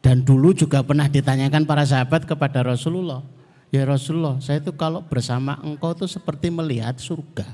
[0.05, 3.25] Dan dulu juga pernah ditanyakan para sahabat kepada Rasulullah.
[3.75, 7.49] Ya Rasulullah, saya itu kalau bersama engkau itu seperti melihat surga.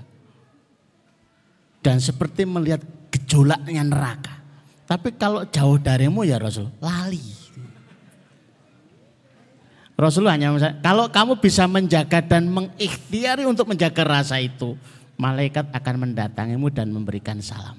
[1.80, 4.38] Dan seperti melihat gejolaknya neraka.
[4.84, 7.41] Tapi kalau jauh darimu ya Rasul, lali.
[9.96, 14.74] Rasulullah hanya kalau kamu bisa menjaga dan mengikhtiari untuk menjaga rasa itu,
[15.20, 17.76] malaikat akan mendatangimu dan memberikan salam.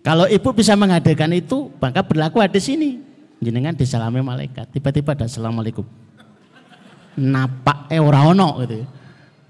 [0.00, 3.02] Kalau ibu bisa menghadirkan itu, maka berlaku ada sini.
[3.42, 5.84] Jenengan disalami malaikat, tiba-tiba ada assalamualaikum
[7.16, 8.84] napak eh ora ono gitu.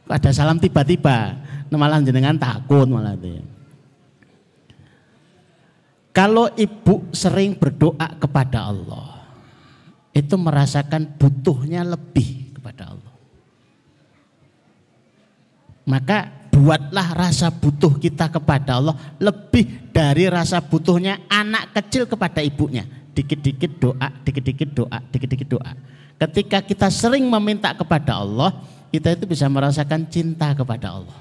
[0.07, 1.35] Ada salam tiba-tiba,
[1.75, 3.43] malah jenengan takut malah itu.
[6.14, 9.16] Kalau ibu sering berdoa kepada Allah,
[10.17, 13.14] itu merasakan butuhnya lebih kepada Allah.
[15.85, 22.89] Maka buatlah rasa butuh kita kepada Allah lebih dari rasa butuhnya anak kecil kepada ibunya.
[23.12, 25.73] Dikit-dikit doa, dikit-dikit doa, dikit-dikit doa.
[26.17, 28.57] Ketika kita sering meminta kepada Allah,
[28.89, 31.19] kita itu bisa merasakan cinta kepada Allah.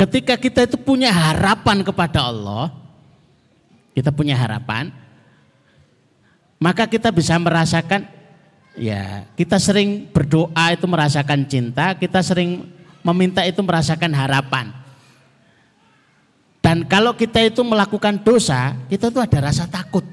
[0.00, 2.72] Ketika kita itu punya harapan kepada Allah,
[3.92, 4.94] kita punya harapan,
[6.58, 8.06] maka kita bisa merasakan
[8.74, 12.66] ya, kita sering berdoa itu merasakan cinta, kita sering
[13.02, 14.74] meminta itu merasakan harapan.
[16.58, 20.04] Dan kalau kita itu melakukan dosa, kita itu ada rasa takut.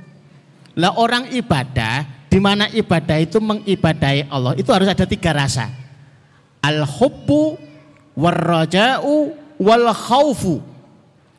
[0.77, 5.71] Lah orang ibadah di mana ibadah itu mengibadahi Allah itu harus ada tiga rasa.
[6.61, 7.57] Al-hubbu
[8.15, 9.15] warraja'u
[9.59, 10.61] wal khaufu.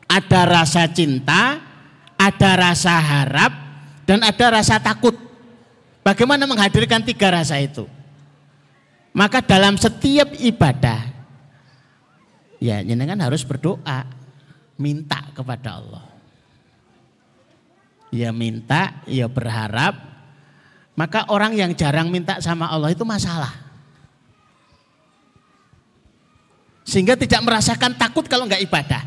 [0.07, 1.59] Ada rasa cinta,
[2.15, 3.66] ada rasa harap,
[4.07, 5.13] dan ada rasa takut.
[6.07, 7.85] Bagaimana menghadirkan tiga rasa itu?
[9.11, 11.03] Maka dalam setiap ibadah,
[12.63, 14.07] ya jenengan harus berdoa,
[14.79, 16.07] minta kepada Allah.
[18.15, 19.99] Ya minta, ya berharap,
[20.95, 23.51] maka orang yang jarang minta sama Allah itu masalah.
[26.87, 29.03] Sehingga tidak merasakan takut kalau nggak ibadah.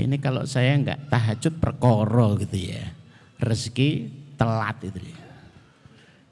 [0.00, 3.03] Ini kalau saya nggak tahajud perkoro gitu ya.
[3.38, 4.98] Rezeki telat itu.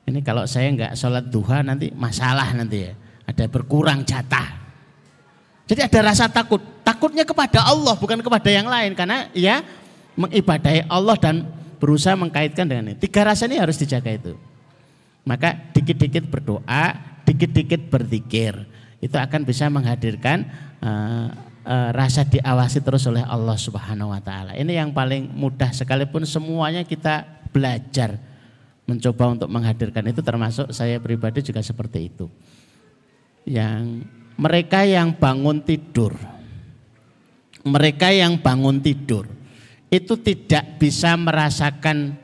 [0.03, 2.93] Ini kalau saya nggak sholat duha nanti masalah nanti ya.
[3.27, 4.59] Ada berkurang jatah.
[5.67, 6.61] Jadi ada rasa takut.
[6.83, 8.99] Takutnya kepada Allah bukan kepada yang lain.
[8.99, 9.63] Karena ya
[10.19, 11.47] mengibadahi Allah dan
[11.79, 12.97] berusaha mengkaitkan dengan ini.
[12.99, 14.35] Tiga rasa ini harus dijaga itu.
[15.23, 18.55] Maka dikit-dikit berdoa, dikit-dikit berzikir.
[18.99, 20.47] Itu akan bisa menghadirkan
[20.83, 21.31] uh,
[21.65, 24.53] uh, rasa diawasi terus oleh Allah Subhanahu wa taala.
[24.55, 28.19] Ini yang paling mudah sekalipun semuanya kita belajar
[28.87, 32.27] mencoba untuk menghadirkan itu termasuk saya pribadi juga seperti itu.
[33.47, 34.07] Yang
[34.39, 36.15] mereka yang bangun tidur
[37.63, 39.27] mereka yang bangun tidur
[39.93, 42.17] itu tidak bisa merasakan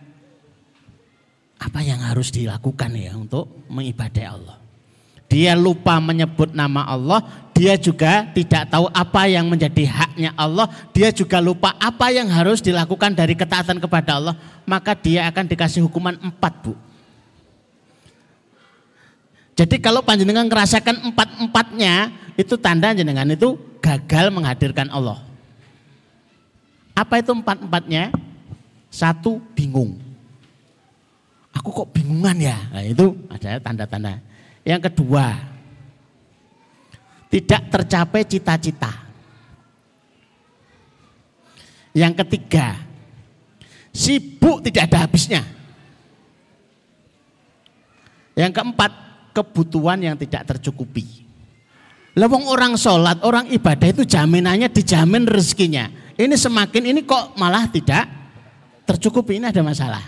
[1.59, 4.59] apa yang harus dilakukan ya untuk mengibadai Allah.
[5.29, 7.21] Dia lupa menyebut nama Allah,
[7.53, 12.65] dia juga tidak tahu apa yang menjadi haknya Allah, dia juga lupa apa yang harus
[12.65, 16.73] dilakukan dari ketaatan kepada Allah, maka dia akan dikasih hukuman empat bu.
[19.59, 25.19] Jadi kalau panjenengan merasakan empat-empatnya, itu tanda jenengan itu gagal menghadirkan Allah.
[26.95, 28.15] Apa itu empat-empatnya?
[28.87, 29.99] Satu, bingung.
[31.51, 32.57] Aku kok bingungan ya?
[32.71, 34.23] Nah, itu ada tanda-tanda.
[34.69, 35.33] Yang kedua,
[37.33, 38.93] tidak tercapai cita-cita.
[41.97, 42.77] Yang ketiga,
[43.97, 45.41] sibuk tidak ada habisnya.
[48.37, 48.93] Yang keempat,
[49.33, 51.25] kebutuhan yang tidak tercukupi.
[52.13, 55.89] Lewong orang sholat, orang ibadah itu jaminannya dijamin rezekinya.
[56.13, 58.05] Ini semakin ini kok malah tidak
[58.85, 60.05] tercukupi, ini ada masalah.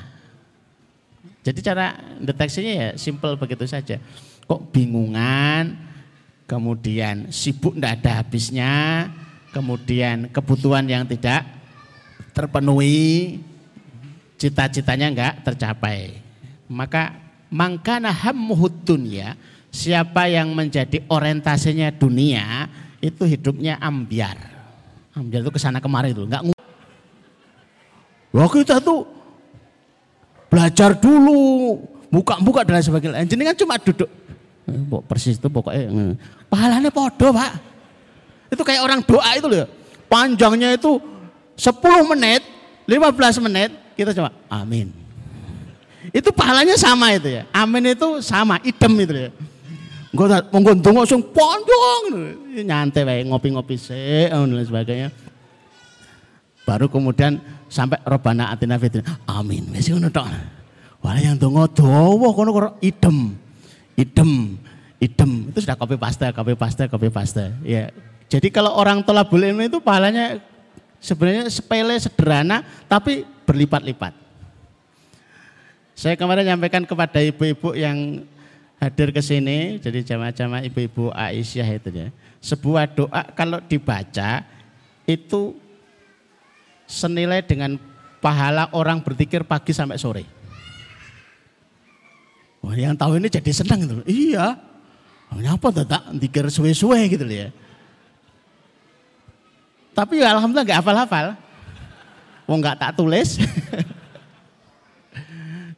[1.41, 3.97] Jadi cara deteksinya ya simple begitu saja.
[4.51, 5.79] Kok bingungan,
[6.51, 9.07] kemudian sibuk tidak ada habisnya,
[9.55, 11.47] kemudian kebutuhan yang tidak
[12.35, 13.39] terpenuhi.
[14.41, 16.17] cita-citanya enggak tercapai.
[16.65, 17.13] Maka
[17.53, 19.37] mangkana hammuhud dunya,
[19.69, 22.65] siapa yang menjadi orientasinya dunia,
[23.05, 24.41] itu hidupnya ambiar.
[25.13, 26.49] Ambiar itu ke sana kemari itu, enggak
[28.33, 29.05] Wah kita tuh
[30.49, 31.77] belajar dulu,
[32.09, 33.29] buka-buka dan sebagainya.
[33.29, 34.09] Jenengan cuma duduk.
[34.69, 36.13] Eh, persis itu pokoknya eh,
[36.51, 37.53] pahalanya podo pak.
[38.51, 39.69] Itu kayak orang doa itu loh.
[40.11, 40.99] Panjangnya itu
[41.55, 42.43] 10 menit,
[42.89, 44.91] 15 menit, kita coba amin.
[46.11, 47.47] Itu pahalanya sama itu ya.
[47.55, 49.31] Amin itu sama, idem itu ya.
[50.11, 52.35] Gue monggo ndonga sing panjang
[52.67, 55.15] nyantai wae ngopi-ngopi sih dan sebagainya.
[56.67, 57.39] Baru kemudian
[57.71, 59.07] sampai robana atina fitrin.
[59.31, 59.71] Amin.
[59.71, 60.27] Wis ngono tok.
[61.01, 63.39] Wah yang donga dawa kono kok idem.
[64.01, 64.57] Idem.
[64.97, 65.53] Idem.
[65.53, 67.45] Itu sudah copy paste, copy paste, copy paste.
[67.61, 67.93] Ya.
[68.33, 70.41] Jadi kalau orang tolabul ilmi itu pahalanya
[71.03, 74.17] sebenarnya sepele, sederhana, tapi berlipat-lipat.
[75.93, 78.25] Saya kemarin nyampaikan kepada ibu-ibu yang
[78.81, 82.09] hadir ke sini, jadi jamaah-jamaah ibu-ibu Aisyah itu ya.
[82.41, 84.41] Sebuah doa kalau dibaca
[85.05, 85.53] itu
[86.89, 87.77] senilai dengan
[88.25, 90.25] pahala orang berzikir pagi sampai sore.
[92.61, 94.05] Wah, yang tahu ini jadi senang gitu.
[94.05, 94.61] Iya.
[95.31, 97.49] Ngapa tuh tak dikir suwe-suwe gitu ya.
[99.97, 101.27] Tapi ya alhamdulillah nggak hafal-hafal.
[102.45, 103.39] Mau nggak tak tulis.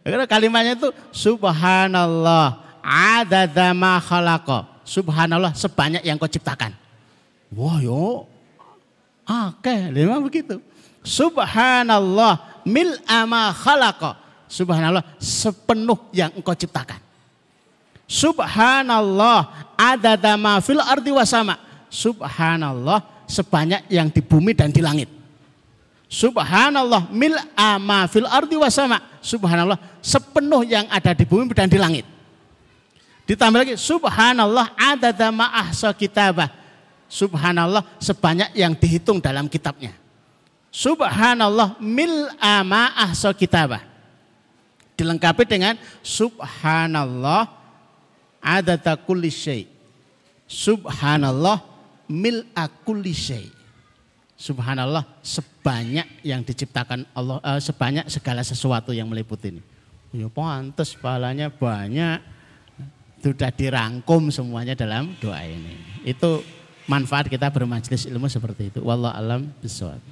[0.03, 4.83] Karena kalimatnya itu subhanallah adada ma khalaqa.
[4.83, 6.75] Subhanallah sebanyak yang kau ciptakan.
[7.55, 8.27] Wah yo,
[9.29, 10.59] oke, lima begitu.
[11.07, 13.55] Subhanallah mil ama.
[14.53, 17.01] Subhanallah sepenuh yang engkau ciptakan.
[18.05, 21.57] Subhanallah adada ma fil ardi wasama.
[21.89, 25.09] Subhanallah sebanyak yang di bumi dan di langit.
[26.13, 29.01] Subhanallah mil ama fil ardi wasama.
[29.25, 32.05] Subhanallah sepenuh yang ada di bumi dan di langit.
[33.25, 36.53] Ditambah lagi subhanallah adada ma'ahsa kitabah.
[37.09, 39.97] Subhanallah sebanyak yang dihitung dalam kitabnya.
[40.69, 43.92] Subhanallah mil ma'ahsa kitabah.
[44.99, 45.75] Dilengkapi dengan
[46.05, 47.49] subhanallah
[48.43, 49.65] adada kulli syai.
[50.45, 51.63] Subhanallah
[52.11, 52.45] mil
[52.85, 53.49] kulli syai.
[54.37, 59.63] Subhanallah sebanyak yang diciptakan Allah, uh, sebanyak segala sesuatu yang meliputi ini.
[60.13, 62.19] Ya pantas pahalanya banyak
[63.23, 65.79] sudah dirangkum semuanya dalam doa ini.
[66.03, 66.43] Itu
[66.91, 68.83] manfaat kita bermajlis ilmu seperti itu.
[68.83, 70.03] Wallah alam bisawab.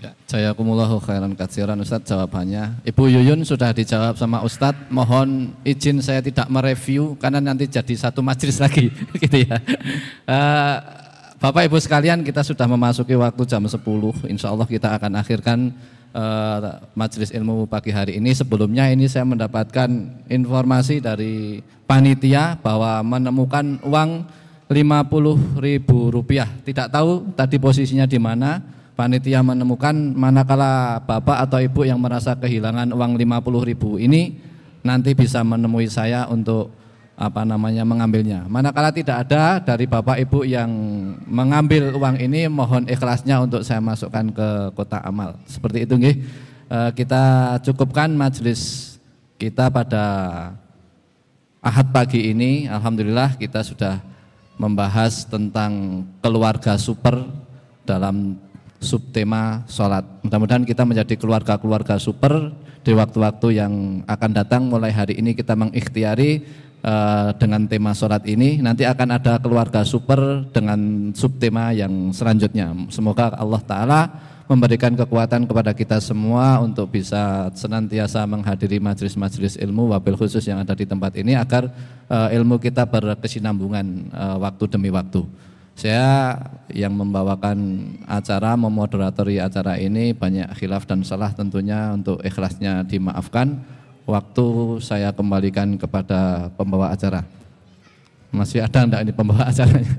[0.00, 2.80] Ya, saya kumullahu khairan katsiran Ustadz jawabannya.
[2.88, 4.88] Ibu Yuyun sudah dijawab sama Ustadz.
[4.88, 8.88] Mohon izin saya tidak mereview karena nanti jadi satu majlis lagi
[9.20, 9.60] gitu ya.
[10.24, 10.76] Uh,
[11.36, 13.76] Bapak Ibu sekalian kita sudah memasuki waktu jam 10.
[14.32, 15.68] Insya Allah kita akan akhirkan
[16.16, 18.32] uh, majelis ilmu pagi hari ini.
[18.32, 19.88] Sebelumnya ini saya mendapatkan
[20.32, 24.24] informasi dari panitia bahwa menemukan uang
[24.64, 26.48] 50 ribu rupiah.
[26.64, 28.79] Tidak tahu tadi posisinya di mana.
[29.00, 34.36] Panitia menemukan manakala bapak atau ibu yang merasa kehilangan uang 50 ribu ini
[34.84, 36.68] nanti bisa menemui saya untuk
[37.16, 38.44] apa namanya mengambilnya.
[38.44, 40.68] Manakala tidak ada dari bapak ibu yang
[41.24, 45.40] mengambil uang ini, mohon ikhlasnya untuk saya masukkan ke kota amal.
[45.48, 46.16] Seperti itu, nggih.
[46.68, 49.00] Eh, kita cukupkan majelis
[49.40, 50.04] kita pada
[51.64, 54.00] Ahad pagi ini alhamdulillah kita sudah
[54.60, 57.20] membahas tentang keluarga super
[57.88, 58.36] dalam
[58.80, 60.02] subtema sholat.
[60.24, 62.50] Mudah-mudahan kita menjadi keluarga-keluarga super
[62.80, 64.66] di waktu-waktu yang akan datang.
[64.66, 66.42] Mulai hari ini kita mengikhtiari
[66.80, 68.58] uh, dengan tema sholat ini.
[68.58, 72.72] Nanti akan ada keluarga super dengan subtema yang selanjutnya.
[72.88, 74.00] Semoga Allah Ta'ala
[74.50, 80.74] memberikan kekuatan kepada kita semua untuk bisa senantiasa menghadiri majelis-majelis ilmu wabil khusus yang ada
[80.74, 81.70] di tempat ini agar
[82.10, 85.22] uh, ilmu kita berkesinambungan uh, waktu demi waktu.
[85.80, 86.36] Saya
[86.68, 87.56] yang membawakan
[88.04, 93.56] acara, memoderatori acara ini banyak khilaf dan salah tentunya untuk ikhlasnya dimaafkan.
[94.04, 97.24] Waktu saya kembalikan kepada pembawa acara.
[98.28, 99.96] Masih ada enggak ini pembawa acaranya?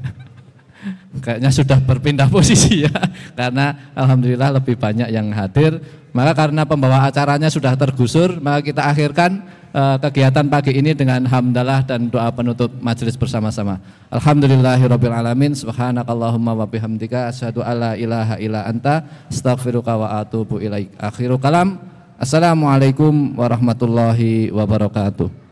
[1.21, 2.93] Kayaknya sudah berpindah posisi ya.
[3.38, 5.82] Karena alhamdulillah lebih banyak yang hadir.
[6.11, 11.88] Maka karena pembawa acaranya sudah tergusur maka kita akhirkan uh, kegiatan pagi ini dengan hamdalah
[11.88, 13.79] dan doa penutup majelis bersama-sama.
[14.11, 15.55] Alhamdulillahirabbil alamin.
[15.55, 17.32] Subhanakallahumma wa bihamdika.
[17.32, 19.07] Asyhadu alla ilaha illa anta.
[19.32, 20.91] Astaghfiruka wa atubu ilaik.
[20.99, 21.79] Akhiru kalam.
[22.21, 25.41] Assalamualaikum warahmatullahi wabarakatuh